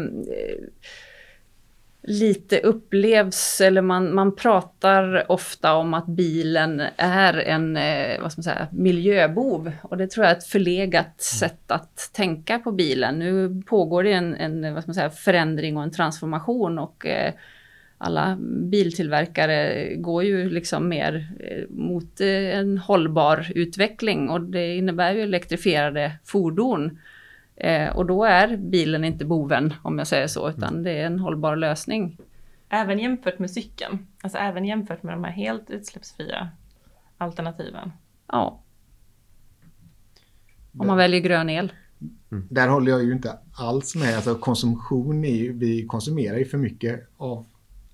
lite 2.07 2.59
upplevs, 2.59 3.61
eller 3.61 3.81
man, 3.81 4.15
man 4.15 4.35
pratar 4.35 5.31
ofta 5.31 5.73
om 5.73 5.93
att 5.93 6.05
bilen 6.05 6.81
är 6.97 7.33
en 7.33 7.77
eh, 7.77 8.21
vad 8.21 8.31
ska 8.31 8.39
man 8.39 8.43
säga, 8.43 8.67
miljöbov. 8.71 9.71
Och 9.81 9.97
det 9.97 10.07
tror 10.07 10.25
jag 10.25 10.31
är 10.31 10.37
ett 10.37 10.47
förlegat 10.47 11.05
mm. 11.05 11.15
sätt 11.17 11.71
att 11.71 12.09
tänka 12.13 12.59
på 12.59 12.71
bilen. 12.71 13.19
Nu 13.19 13.61
pågår 13.67 14.03
det 14.03 14.11
en, 14.11 14.35
en 14.35 14.73
vad 14.73 14.83
ska 14.83 14.89
man 14.89 14.95
säga, 14.95 15.09
förändring 15.09 15.77
och 15.77 15.83
en 15.83 15.91
transformation 15.91 16.79
och 16.79 17.05
eh, 17.05 17.33
alla 17.97 18.37
biltillverkare 18.41 19.89
går 19.95 20.23
ju 20.23 20.49
liksom 20.49 20.89
mer 20.89 21.27
eh, 21.39 21.69
mot 21.69 22.21
eh, 22.21 22.57
en 22.57 22.77
hållbar 22.77 23.51
utveckling 23.55 24.29
och 24.29 24.41
det 24.41 24.75
innebär 24.75 25.13
ju 25.13 25.21
elektrifierade 25.21 26.11
fordon. 26.23 26.99
Eh, 27.55 27.95
och 27.95 28.05
då 28.05 28.23
är 28.23 28.57
bilen 28.57 29.03
inte 29.03 29.25
boven 29.25 29.73
om 29.83 29.97
jag 29.97 30.07
säger 30.07 30.27
så, 30.27 30.49
utan 30.49 30.83
det 30.83 30.91
är 30.91 31.05
en 31.05 31.19
hållbar 31.19 31.55
lösning. 31.55 32.17
Även 32.69 32.99
jämfört 32.99 33.39
med 33.39 33.51
cykeln? 33.51 34.07
Alltså 34.23 34.37
även 34.37 34.65
jämfört 34.65 35.03
med 35.03 35.13
de 35.13 35.23
här 35.23 35.31
helt 35.31 35.69
utsläppsfria 35.69 36.49
alternativen? 37.17 37.91
Ja. 38.27 38.61
Om 40.77 40.87
man 40.87 40.97
väljer 40.97 41.19
grön 41.19 41.49
el. 41.49 41.73
Mm. 42.31 42.47
Där 42.49 42.67
håller 42.67 42.91
jag 42.91 43.03
ju 43.03 43.11
inte 43.11 43.39
alls 43.53 43.95
med. 43.95 44.15
Alltså 44.15 44.35
konsumtion 44.35 45.25
är 45.25 45.35
ju, 45.35 45.53
vi 45.53 45.85
konsumerar 45.85 46.37
ju 46.37 46.45
för 46.45 46.57
mycket 46.57 47.07
av 47.17 47.45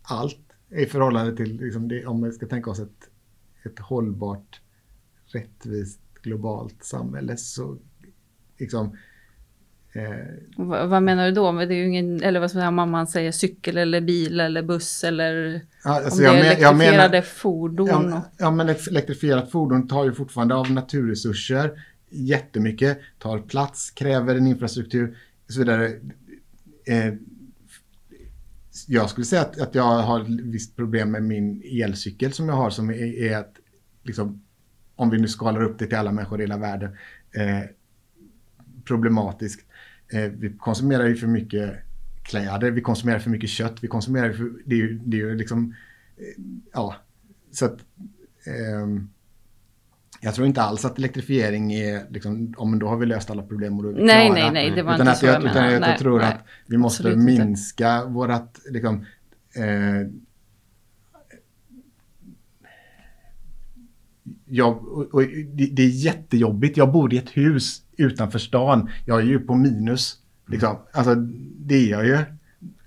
allt 0.01 0.53
i 0.69 0.85
förhållande 0.85 1.35
till, 1.35 1.57
liksom 1.57 1.87
det, 1.87 2.05
om 2.05 2.23
vi 2.23 2.31
ska 2.31 2.47
tänka 2.47 2.69
oss 2.69 2.79
ett, 2.79 3.09
ett 3.63 3.79
hållbart, 3.79 4.61
rättvist, 5.25 5.99
globalt 6.21 6.83
samhälle 6.83 7.37
så 7.37 7.77
liksom 8.57 8.97
Eh, 9.93 10.85
vad 10.87 11.03
menar 11.03 11.25
du 11.25 11.31
då? 11.31 11.51
Det 11.51 11.63
är 11.63 11.77
ju 11.77 11.87
ingen, 11.87 12.23
eller 12.23 12.39
vad 12.39 12.51
säga, 12.51 12.67
om 12.67 12.75
man 12.75 13.07
säger 13.07 13.31
cykel 13.31 13.77
eller 13.77 14.01
bil 14.01 14.39
eller 14.39 14.63
buss 14.63 15.03
eller 15.03 15.61
alltså 15.83 16.17
om 16.17 16.23
det 16.23 16.29
är 16.29 16.33
men, 16.33 16.45
elektrifierade 16.45 17.09
menar, 17.09 17.21
fordon? 17.21 18.09
Ja, 18.09 18.31
ja, 18.37 18.51
men 18.51 18.69
ett 18.69 18.87
elektrifierat 18.87 19.51
fordon 19.51 19.87
tar 19.87 20.05
ju 20.05 20.13
fortfarande 20.13 20.55
av 20.55 20.71
naturresurser 20.71 21.71
jättemycket, 22.09 22.99
tar 23.19 23.39
plats, 23.39 23.91
kräver 23.91 24.35
en 24.35 24.47
infrastruktur 24.47 25.17
och 25.45 25.53
så 25.53 25.59
vidare. 25.59 25.85
Eh, 26.85 27.13
jag 28.87 29.09
skulle 29.09 29.25
säga 29.25 29.41
att, 29.41 29.59
att 29.59 29.75
jag 29.75 29.83
har 29.83 30.21
ett 30.21 30.27
visst 30.27 30.75
problem 30.75 31.11
med 31.11 31.23
min 31.23 31.61
elcykel 31.65 32.33
som 32.33 32.49
jag 32.49 32.55
har 32.55 32.69
som 32.69 32.89
är, 32.89 33.23
är 33.23 33.37
att 33.37 33.55
liksom, 34.03 34.43
om 34.95 35.09
vi 35.09 35.17
nu 35.17 35.27
skalar 35.27 35.63
upp 35.63 35.79
det 35.79 35.87
till 35.87 35.97
alla 35.97 36.11
människor 36.11 36.39
i 36.39 36.43
hela 36.43 36.57
världen, 36.57 36.97
eh, 37.31 37.69
problematiskt. 38.85 39.65
Eh, 40.13 40.31
vi 40.31 40.53
konsumerar 40.57 41.05
ju 41.07 41.15
för 41.15 41.27
mycket 41.27 41.73
kläder, 42.23 42.71
vi 42.71 42.81
konsumerar 42.81 43.19
för 43.19 43.29
mycket 43.29 43.49
kött, 43.49 43.77
vi 43.81 43.87
konsumerar 43.87 44.33
för, 44.33 44.51
det 44.65 44.75
är 44.75 44.79
ju, 44.79 44.99
det 45.05 45.17
är 45.17 45.21
ju 45.21 45.35
liksom, 45.35 45.75
eh, 46.17 46.43
ja, 46.73 46.95
så 47.51 47.65
att 47.65 47.79
eh, 48.45 48.87
jag 50.21 50.35
tror 50.35 50.47
inte 50.47 50.61
alls 50.61 50.85
att 50.85 50.97
elektrifiering 50.97 51.73
är, 51.73 52.05
liksom, 52.09 52.53
om 52.57 52.79
då 52.79 52.87
har 52.87 52.97
vi 52.97 53.05
löst 53.05 53.29
alla 53.29 53.43
problem 53.43 53.77
och 53.77 53.83
då 53.83 53.89
är 53.89 53.93
vi 53.93 54.03
Nej, 54.03 54.27
klara. 54.27 54.39
nej, 54.39 54.51
nej, 54.53 54.75
det 54.75 54.83
var 54.83 54.95
utan 54.95 55.07
inte 55.07 55.19
så 55.19 55.25
jag, 55.25 55.35
jag 55.35 55.41
Utan 55.41 55.53
menade. 55.53 55.73
jag 55.73 55.81
Nej, 55.81 55.97
tror 55.97 56.19
nej. 56.19 56.27
att 56.27 56.45
vi 56.67 56.77
måste 56.77 57.03
Absolut 57.07 57.29
inte. 57.29 57.45
minska 57.45 58.05
vårat, 58.05 58.59
liksom, 58.69 59.05
eh, 59.55 60.07
jag, 64.45 64.87
och, 64.87 65.13
och 65.13 65.21
det, 65.53 65.65
det 65.65 65.81
är 65.83 65.89
jättejobbigt. 65.89 66.77
Jag 66.77 66.91
bor 66.91 67.13
i 67.13 67.17
ett 67.17 67.37
hus 67.37 67.81
utanför 68.01 68.39
stan. 68.39 68.89
Jag 69.05 69.19
är 69.19 69.23
ju 69.25 69.39
på 69.39 69.55
minus. 69.55 70.15
Liksom. 70.47 70.77
Alltså, 70.93 71.15
det 71.59 71.75
är 71.75 71.89
jag 71.91 72.05
ju. 72.05 72.17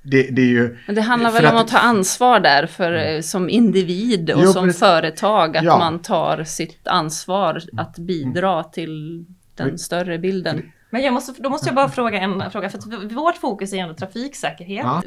Det, 0.03 0.23
det 0.23 0.43
är 0.43 0.47
ju... 0.47 0.79
Men 0.87 0.95
det 0.95 1.01
handlar 1.03 1.31
väl 1.33 1.47
om 1.47 1.57
att 1.57 1.69
ta 1.69 1.79
ansvar 1.79 2.41
där 2.41 2.67
för, 2.67 2.93
eh, 2.93 3.21
som 3.21 3.49
individ 3.51 4.31
och 4.31 4.43
Jo, 4.45 4.53
som 4.53 4.65
precis. 4.65 4.81
företag. 4.81 5.57
Att 5.57 5.65
Ja. 5.65 5.79
man 5.79 6.03
tar 6.03 6.45
sitt 6.45 6.87
ansvar 6.89 7.63
att 7.77 7.99
bidra 7.99 8.65
till 8.65 9.25
den 9.55 9.67
Mm. 9.67 9.79
större 9.79 10.19
bilden. 10.19 10.63
Men 10.91 11.03
jag 11.03 11.15
måste, 11.15 11.43
då 11.43 11.51
måste 11.51 11.69
jag 11.69 11.75
bara 11.75 11.89
fråga 11.89 12.19
en 12.19 12.51
fråga, 12.51 12.71
för 12.71 12.79
att 12.79 13.13
vårt 13.13 13.37
fokus 13.37 13.73
är 13.73 13.77
ändå 13.77 13.95
trafiksäkerhet. 13.95 14.85
Ja. 14.85 15.03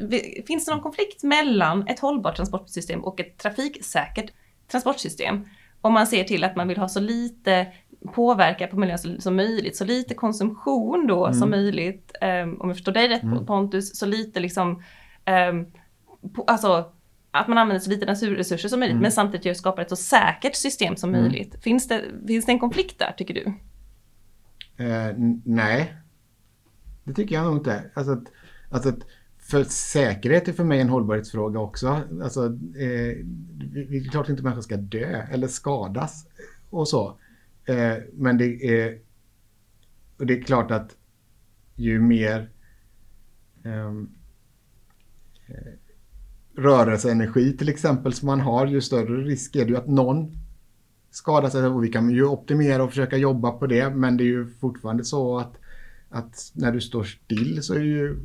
Finns 0.48 0.66
det 0.66 0.72
någon 0.72 0.82
konflikt 0.84 1.24
mellan 1.24 1.88
ett 1.88 2.00
hållbart 2.00 2.36
transportsystem 2.36 3.04
och 3.04 3.20
ett 3.20 3.38
trafiksäkert 3.38 4.32
transportsystem? 4.72 5.46
Om 5.82 5.94
man 5.94 6.08
ser 6.08 6.24
till 6.24 6.44
att 6.44 6.56
man 6.56 6.68
vill 6.68 6.78
ha 6.78 6.90
så 6.90 7.00
lite 7.00 7.68
påverkan 8.08 8.70
på 8.70 8.80
miljön 8.80 9.22
som, 9.22 9.36
möjligt, 9.36 9.78
så 9.78 9.86
lite 9.86 10.14
konsumtion 10.14 11.08
då 11.08 11.34
som 11.34 11.50
möjligt, 11.50 12.12
ehm, 12.22 12.62
om 12.62 12.70
jag 12.70 12.76
förstår 12.78 12.92
dig 12.92 13.08
rätt 13.08 13.24
Pontus, 13.48 13.98
så 13.98 14.06
lite 14.06 14.40
liksom, 14.40 14.84
ehm, 15.26 15.66
på, 16.36 16.44
alltså 16.44 16.92
att 17.32 17.48
man 17.48 17.58
använder 17.58 17.80
så 17.80 17.90
lite 17.90 18.06
naturresurser 18.06 18.70
som 18.70 18.80
möjligt, 18.80 18.96
men 19.02 19.12
samtidigt 19.12 19.58
skapar 19.58 19.82
ett 19.82 19.90
så 19.90 19.96
säkert 19.96 20.56
system 20.56 20.96
som 20.96 21.12
möjligt. 21.12 21.64
Finns 21.64 21.88
det, 21.88 22.02
finns 22.28 22.46
det 22.46 22.52
en 22.52 22.60
konflikt 22.60 23.00
där, 23.00 23.14
tycker 23.18 23.34
du? 23.34 23.54
N- 25.10 25.42
nej, 25.46 25.96
det 27.04 27.14
tycker 27.14 27.36
jag 27.36 27.46
nog 27.46 27.58
inte. 27.58 27.84
Alltså 27.94 28.14
att, 28.14 28.24
alltså 28.70 28.90
att 28.90 29.00
för 29.40 29.64
säkerhet 29.64 30.48
är 30.48 30.54
för 30.54 30.64
mig 30.64 30.82
en 30.82 30.90
hållbarhetsfråga 30.90 31.60
också. 31.60 32.02
Alltså, 32.24 32.46
eh, 32.46 32.52
det 33.54 33.86
det 33.90 33.98
är 33.98 34.10
klart 34.12 34.30
inte 34.30 34.44
människor 34.44 34.62
ska 34.62 34.78
dö 34.78 35.22
eller 35.32 35.48
skadas 35.48 36.28
och 36.70 36.88
så. 36.88 37.20
Eh, 37.68 37.98
men 38.14 38.38
det 38.38 38.80
är, 38.80 39.00
och 40.18 40.26
det 40.26 40.38
är 40.38 40.42
klart 40.42 40.72
att 40.72 40.96
ju 41.76 42.00
mer 42.00 42.50
ehm, 43.64 44.10
eh, 45.48 45.74
rörelseenergi 46.58 47.58
till 47.58 47.70
exempel 47.70 48.14
som 48.14 48.26
man 48.26 48.40
har, 48.40 48.68
ju 48.68 48.82
större 48.82 49.24
risk 49.24 49.56
är 49.56 49.66
det 49.66 49.72
ju 49.72 49.78
att 49.78 49.88
någon 49.88 50.32
skadar 51.12 51.50
sig. 51.50 51.66
Och 51.66 51.84
vi 51.84 51.90
kan 51.90 52.10
ju 52.10 52.26
optimera 52.26 52.84
och 52.84 52.90
försöka 52.90 53.18
jobba 53.18 53.52
på 53.52 53.68
det. 53.68 53.90
Men 53.90 54.18
det 54.18 54.24
är 54.24 54.26
ju 54.26 54.48
fortfarande 54.48 55.04
så 55.04 55.38
att, 55.38 55.56
att 56.10 56.52
när 56.54 56.72
du 56.72 56.82
står 56.82 57.04
still 57.04 57.64
så 57.64 57.74
är 57.74 57.80
det 57.80 57.86
ju 57.86 58.18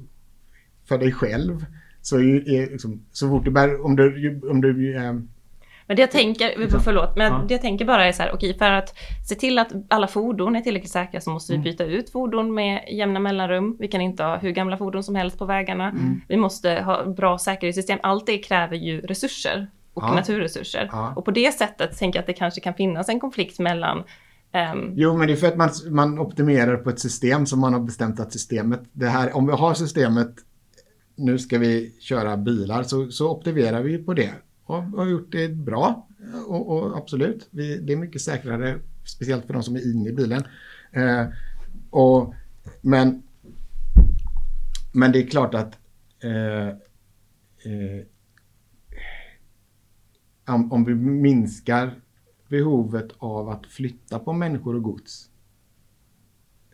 för 0.84 0.98
dig 0.98 1.12
själv 1.12 1.66
så 2.02 2.18
är 2.18 2.48
är 2.48 2.70
liksom, 2.70 3.00
så 3.12 3.28
fort 3.28 3.44
du 3.44 3.50
bär, 3.50 3.84
om 3.84 3.96
du, 3.96 4.40
om 4.50 4.60
du 4.60 4.96
eh, 4.96 5.14
men 5.92 5.96
det 5.96 6.02
jag 6.02 6.10
tänker, 6.10 6.78
förlåt, 6.84 7.16
men 7.16 7.32
Ja. 7.32 7.44
det 7.48 7.54
jag 7.54 7.60
tänker 7.60 7.84
bara 7.84 8.06
är 8.06 8.12
så 8.12 8.22
här, 8.22 8.34
okej 8.34 8.58
för 8.58 8.70
att 8.72 8.94
se 9.28 9.34
till 9.34 9.58
att 9.58 9.72
alla 9.88 10.06
fordon 10.06 10.56
är 10.56 10.60
tillräckligt 10.60 10.92
säkra 10.92 11.20
så 11.20 11.30
måste 11.30 11.52
vi 11.52 11.56
Mm. 11.56 11.64
byta 11.64 11.84
ut 11.84 12.10
fordon 12.10 12.54
med 12.54 12.84
jämna 12.92 13.20
mellanrum. 13.20 13.76
Vi 13.80 13.88
kan 13.88 14.00
inte 14.00 14.22
ha 14.24 14.36
hur 14.36 14.50
gamla 14.50 14.76
fordon 14.76 15.02
som 15.04 15.14
helst 15.14 15.38
på 15.38 15.44
vägarna. 15.44 15.88
Mm. 15.90 16.20
Vi 16.28 16.36
måste 16.36 16.70
ha 16.82 17.04
bra 17.04 17.38
säkerhetssystem. 17.38 17.98
Allt 18.02 18.26
det 18.26 18.38
kräver 18.38 18.76
ju 18.76 19.00
resurser 19.00 19.66
och 19.94 20.02
Ja. 20.02 20.14
naturresurser. 20.14 20.88
Ja. 20.92 21.12
Och 21.16 21.24
på 21.24 21.30
det 21.30 21.52
sättet 21.54 21.98
tänker 21.98 22.18
jag 22.18 22.22
att 22.22 22.26
det 22.26 22.32
kanske 22.32 22.60
kan 22.60 22.74
finnas 22.74 23.08
en 23.08 23.20
konflikt 23.20 23.58
mellan 23.58 24.02
ehm, 24.52 24.92
Jo, 24.94 25.16
men 25.16 25.26
det 25.26 25.32
är 25.32 25.36
för 25.36 25.46
att 25.46 25.56
man, 25.56 25.70
man 25.90 26.18
optimerar 26.18 26.76
på 26.76 26.90
ett 26.90 27.00
system 27.00 27.46
som 27.46 27.60
man 27.60 27.72
har 27.72 27.80
bestämt 27.80 28.20
att 28.20 28.32
systemet, 28.32 28.80
det 28.92 29.06
här, 29.08 29.36
om 29.36 29.46
vi 29.46 29.52
har 29.52 29.74
systemet, 29.74 30.30
nu 31.16 31.38
ska 31.38 31.58
vi 31.58 31.96
köra 32.00 32.36
bilar, 32.36 32.82
så, 32.82 33.10
så 33.10 33.30
optimerar 33.30 33.80
vi 33.82 33.98
på 33.98 34.14
det. 34.14 34.30
Ja, 34.72 34.86
vi 34.92 34.96
har 34.96 35.06
gjort 35.06 35.32
det 35.32 35.48
bra. 35.48 36.08
Och, 36.46 36.70
och 36.70 36.96
absolut, 36.96 37.48
vi, 37.50 37.78
det 37.78 37.92
är 37.92 37.96
mycket 37.96 38.22
säkrare, 38.22 38.78
speciellt 39.04 39.46
för 39.46 39.52
de 39.52 39.62
som 39.62 39.76
är 39.76 39.90
inne 39.90 40.08
i 40.08 40.12
bilen. 40.12 40.44
Eh, 40.92 41.26
och, 41.90 42.34
men, 42.80 43.22
men 44.92 45.12
det 45.12 45.18
är 45.18 45.26
klart 45.26 45.54
att 45.54 45.78
eh, 46.24 46.68
eh, 46.68 48.06
om, 50.46 50.72
om 50.72 50.84
vi 50.84 50.94
minskar 50.94 51.94
behovet 52.48 53.08
av 53.18 53.48
att 53.48 53.66
flytta 53.66 54.18
på 54.18 54.32
människor 54.32 54.74
och 54.76 54.82
gods 54.82 55.28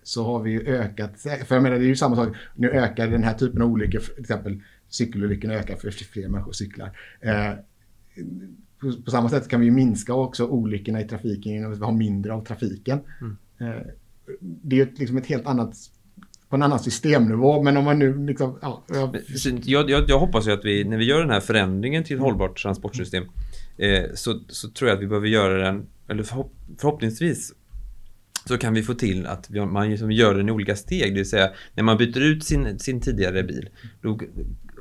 så 0.02 0.24
har 0.24 0.42
vi 0.42 0.50
ju 0.50 0.66
ökat, 0.66 1.20
för 1.20 1.54
jag 1.54 1.62
menar 1.62 1.78
det 1.78 1.84
är 1.84 1.88
ju 1.88 1.96
samma 1.96 2.16
sak, 2.16 2.36
nu 2.54 2.70
ökar 2.70 3.08
den 3.08 3.22
här 3.22 3.34
typen 3.34 3.62
av 3.62 3.68
olyckor, 3.68 4.00
till 4.00 4.20
exempel 4.20 4.62
cykelolyckorna 4.88 5.54
ökar 5.54 5.76
för 5.76 5.90
fler 5.90 6.28
människor 6.28 6.52
cyklar. 6.52 6.98
Eh, 7.20 7.52
på, 8.80 9.02
på 9.04 9.10
samma 9.10 9.28
sätt 9.28 9.48
kan 9.48 9.60
vi 9.60 9.70
minska 9.70 10.14
också 10.14 10.46
olyckorna 10.46 11.00
i 11.00 11.08
trafiken 11.08 11.52
genom 11.52 11.72
att 11.72 11.78
vi 11.78 11.84
har 11.84 11.92
mindre 11.92 12.32
av 12.32 12.44
trafiken. 12.44 12.98
Eh, 13.60 13.82
det 14.40 14.80
är 14.80 14.92
liksom 14.96 15.16
ett 15.16 15.26
helt 15.26 15.46
annat, 15.46 15.74
på 16.48 16.56
en 16.56 16.62
annan 16.62 16.78
systemnivå, 16.78 17.62
men 17.62 17.76
om 17.76 17.84
man 17.84 17.98
nu 17.98 18.26
liksom, 18.26 18.58
ja, 18.62 18.84
ja, 18.88 19.14
Så 19.36 19.50
Jag, 19.62 19.90
jag, 19.90 20.04
jag 20.08 20.18
hoppas 20.18 20.48
ju 20.48 20.52
att 20.52 20.64
vi, 20.64 20.84
när 20.84 20.96
vi 20.96 21.04
gör 21.04 21.20
den 21.20 21.30
här 21.30 21.40
förändringen 21.40 22.04
till 22.04 22.16
ett 22.16 22.22
hållbart 22.22 22.62
transportsystem 22.62 23.24
eh, 23.76 24.04
så, 24.14 24.40
så 24.48 24.70
tror 24.70 24.88
jag 24.88 24.96
att 24.96 25.02
vi 25.02 25.06
behöver 25.06 25.28
göra 25.28 25.64
den, 25.64 25.86
eller 26.08 26.22
förhopp, 26.22 26.52
förhoppningsvis 26.78 27.52
så 28.48 28.58
kan 28.58 28.74
vi 28.74 28.82
få 28.82 28.94
till 28.94 29.26
att 29.26 29.50
vi, 29.50 29.66
man 29.66 29.90
liksom 29.90 30.12
gör 30.12 30.34
den 30.34 30.48
i 30.48 30.52
olika 30.52 30.76
steg. 30.76 31.12
Det 31.12 31.18
vill 31.18 31.30
säga 31.30 31.50
när 31.74 31.82
man 31.82 31.96
byter 31.96 32.20
ut 32.20 32.44
sin, 32.44 32.78
sin 32.78 33.00
tidigare 33.00 33.42
bil 33.42 33.68
då 34.02 34.20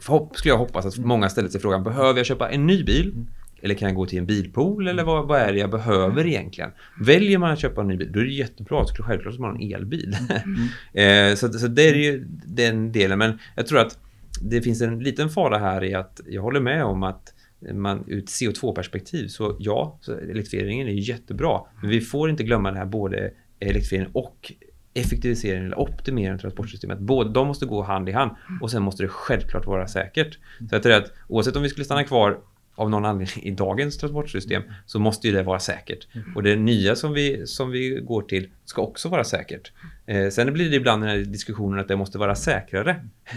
förhopp, 0.02 0.38
skulle 0.38 0.54
jag 0.54 0.60
hoppas 0.60 0.86
att 0.86 0.98
många 0.98 1.30
ställer 1.30 1.50
sig 1.50 1.62
frågan 1.62 1.84
behöver 1.84 2.20
jag 2.20 2.26
köpa 2.26 2.50
en 2.50 2.68
ny 2.68 2.84
bil? 2.84 3.26
Eller 3.62 3.76
kan 3.76 3.88
jag 3.88 3.96
gå 3.96 4.06
till 4.06 4.20
en 4.20 4.26
bilpool? 4.26 4.88
Eller 4.88 5.04
vad, 5.04 5.28
vad 5.28 5.40
är 5.40 5.54
det 5.54 5.60
jag 5.60 5.72
behöver 5.72 6.26
egentligen? 6.26 6.72
Väljer 7.02 7.38
man 7.38 7.52
att 7.52 7.60
köpa 7.60 7.82
en 7.82 7.88
ny 7.88 7.98
bil, 7.98 8.12
då 8.12 8.20
är 8.20 8.24
det 8.24 8.32
jättebra. 8.32 8.86
Så 8.86 9.04
självklart 9.04 9.34
ska 9.34 9.44
man 9.44 9.56
ha 9.56 9.62
en 9.62 9.74
elbil. 9.74 10.16
eh, 10.94 11.36
så, 11.36 11.54
så 11.54 11.68
det 11.68 11.90
är 11.90 11.94
ju 11.94 12.26
den 12.46 12.92
delen. 12.92 13.20
Men 13.20 13.40
jag 13.56 13.68
tror 13.68 13.80
att 13.80 14.00
det 14.42 14.62
finns 14.62 14.82
en 14.82 15.00
liten 15.00 15.30
fara 15.30 15.58
här 15.58 15.84
i 15.84 15.94
att 15.94 16.22
jag 16.28 16.42
håller 16.42 16.60
med 16.60 16.84
om 16.84 17.04
att 17.04 17.34
man 17.74 18.04
ur 18.08 18.18
ett 18.18 18.26
CO2-perspektiv 18.26 19.28
så 19.28 19.56
ja, 19.60 20.00
så 20.02 20.18
elektrifieringen 20.18 20.88
är 20.88 20.92
jättebra. 20.92 21.62
Men 21.82 21.90
vi 21.90 22.02
får 22.02 22.30
inte 22.30 22.44
glömma 22.44 22.72
det 22.72 22.78
här 22.78 22.86
både 22.86 23.32
elektrifieringen 23.60 24.12
och 24.14 24.54
effektivisering 24.98 25.66
eller 25.66 25.80
optimering 25.80 26.34
av 26.34 26.38
transportsystemet. 26.38 27.00
Både, 27.00 27.30
de 27.30 27.48
måste 27.48 27.66
gå 27.66 27.82
hand 27.82 28.10
i 28.10 28.12
hand 28.12 28.32
och 28.62 28.72
sen 28.72 28.84
måste 28.84 29.04
det 29.04 29.10
självklart 29.10 29.66
vara 29.66 29.88
säkert. 29.88 30.34
Så 30.70 30.76
jag 30.76 30.84
tror 30.84 30.94
att 30.94 31.12
oavsett 31.28 31.56
om 31.56 31.64
vi 31.64 31.70
skulle 31.70 31.86
stanna 31.86 32.04
kvar 32.04 32.38
av 32.78 32.90
någon 32.90 33.06
anledning 33.06 33.46
i 33.46 33.52
dagens 33.52 33.98
transportsystem 33.98 34.64
så 34.86 35.00
måste 35.00 35.28
ju 35.28 35.34
det 35.34 35.44
vara 35.44 35.60
säkert. 35.60 36.08
Och 36.36 36.44
det 36.44 36.56
nya 36.56 36.96
som 36.96 37.14
vi, 37.14 37.48
som 37.48 37.72
vi 37.72 38.00
går 38.04 38.22
till 38.22 38.50
ska 38.66 38.82
också 38.82 39.10
vara 39.10 39.24
säkert. 39.24 39.72
Eh, 40.06 40.30
sen 40.30 40.54
blir 40.54 40.70
det 40.70 40.76
ibland 40.76 41.04
den 41.04 41.10
här 41.10 41.18
diskussionen 41.18 41.80
att 41.80 41.88
det 41.88 41.96
måste 41.96 42.18
vara 42.18 42.36
säkrare. 42.36 42.92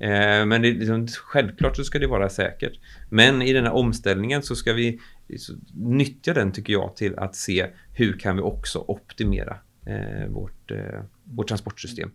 eh, 0.00 0.46
men 0.46 0.62
det, 0.62 0.70
liksom, 0.70 1.06
självklart 1.08 1.76
så 1.76 1.84
ska 1.84 1.98
det 1.98 2.06
vara 2.06 2.28
säkert. 2.28 2.72
Men 3.10 3.42
i 3.42 3.52
den 3.52 3.64
här 3.64 3.72
omställningen 3.72 4.42
så 4.42 4.56
ska 4.56 4.72
vi 4.72 5.00
så, 5.36 5.52
nyttja 5.74 6.34
den 6.34 6.52
tycker 6.52 6.72
jag 6.72 6.96
till 6.96 7.18
att 7.18 7.36
se 7.36 7.66
hur 7.92 8.18
kan 8.18 8.36
vi 8.36 8.42
också 8.42 8.78
optimera 8.78 9.56
eh, 9.88 10.26
vårt, 10.28 10.70
eh, 10.70 11.02
vårt 11.24 11.48
transportsystem. 11.48 12.10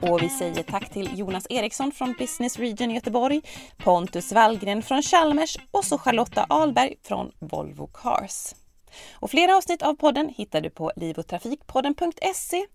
Och 0.00 0.22
vi 0.22 0.28
säger 0.28 0.62
tack 0.62 0.90
till 0.90 1.18
Jonas 1.18 1.46
Eriksson 1.50 1.92
från 1.92 2.14
Business 2.18 2.58
Region 2.58 2.90
Göteborg, 2.90 3.42
Pontus 3.76 4.32
Wallgren 4.32 4.82
från 4.82 5.02
Chalmers 5.02 5.56
och 5.70 5.84
så 5.84 5.98
Charlotta 5.98 6.46
Ahlberg 6.48 6.94
från 7.02 7.32
Volvo 7.38 7.86
Cars. 7.86 8.54
Och 9.12 9.30
flera 9.30 9.56
avsnitt 9.56 9.82
av 9.82 9.94
podden 9.94 10.28
hittar 10.36 10.60
du 10.60 10.70
på 10.70 10.92
livotrafikpodden.se 10.96 12.66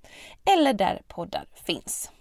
eller 0.53 0.73
där 0.73 1.01
poddar 1.07 1.45
finns. 1.65 2.11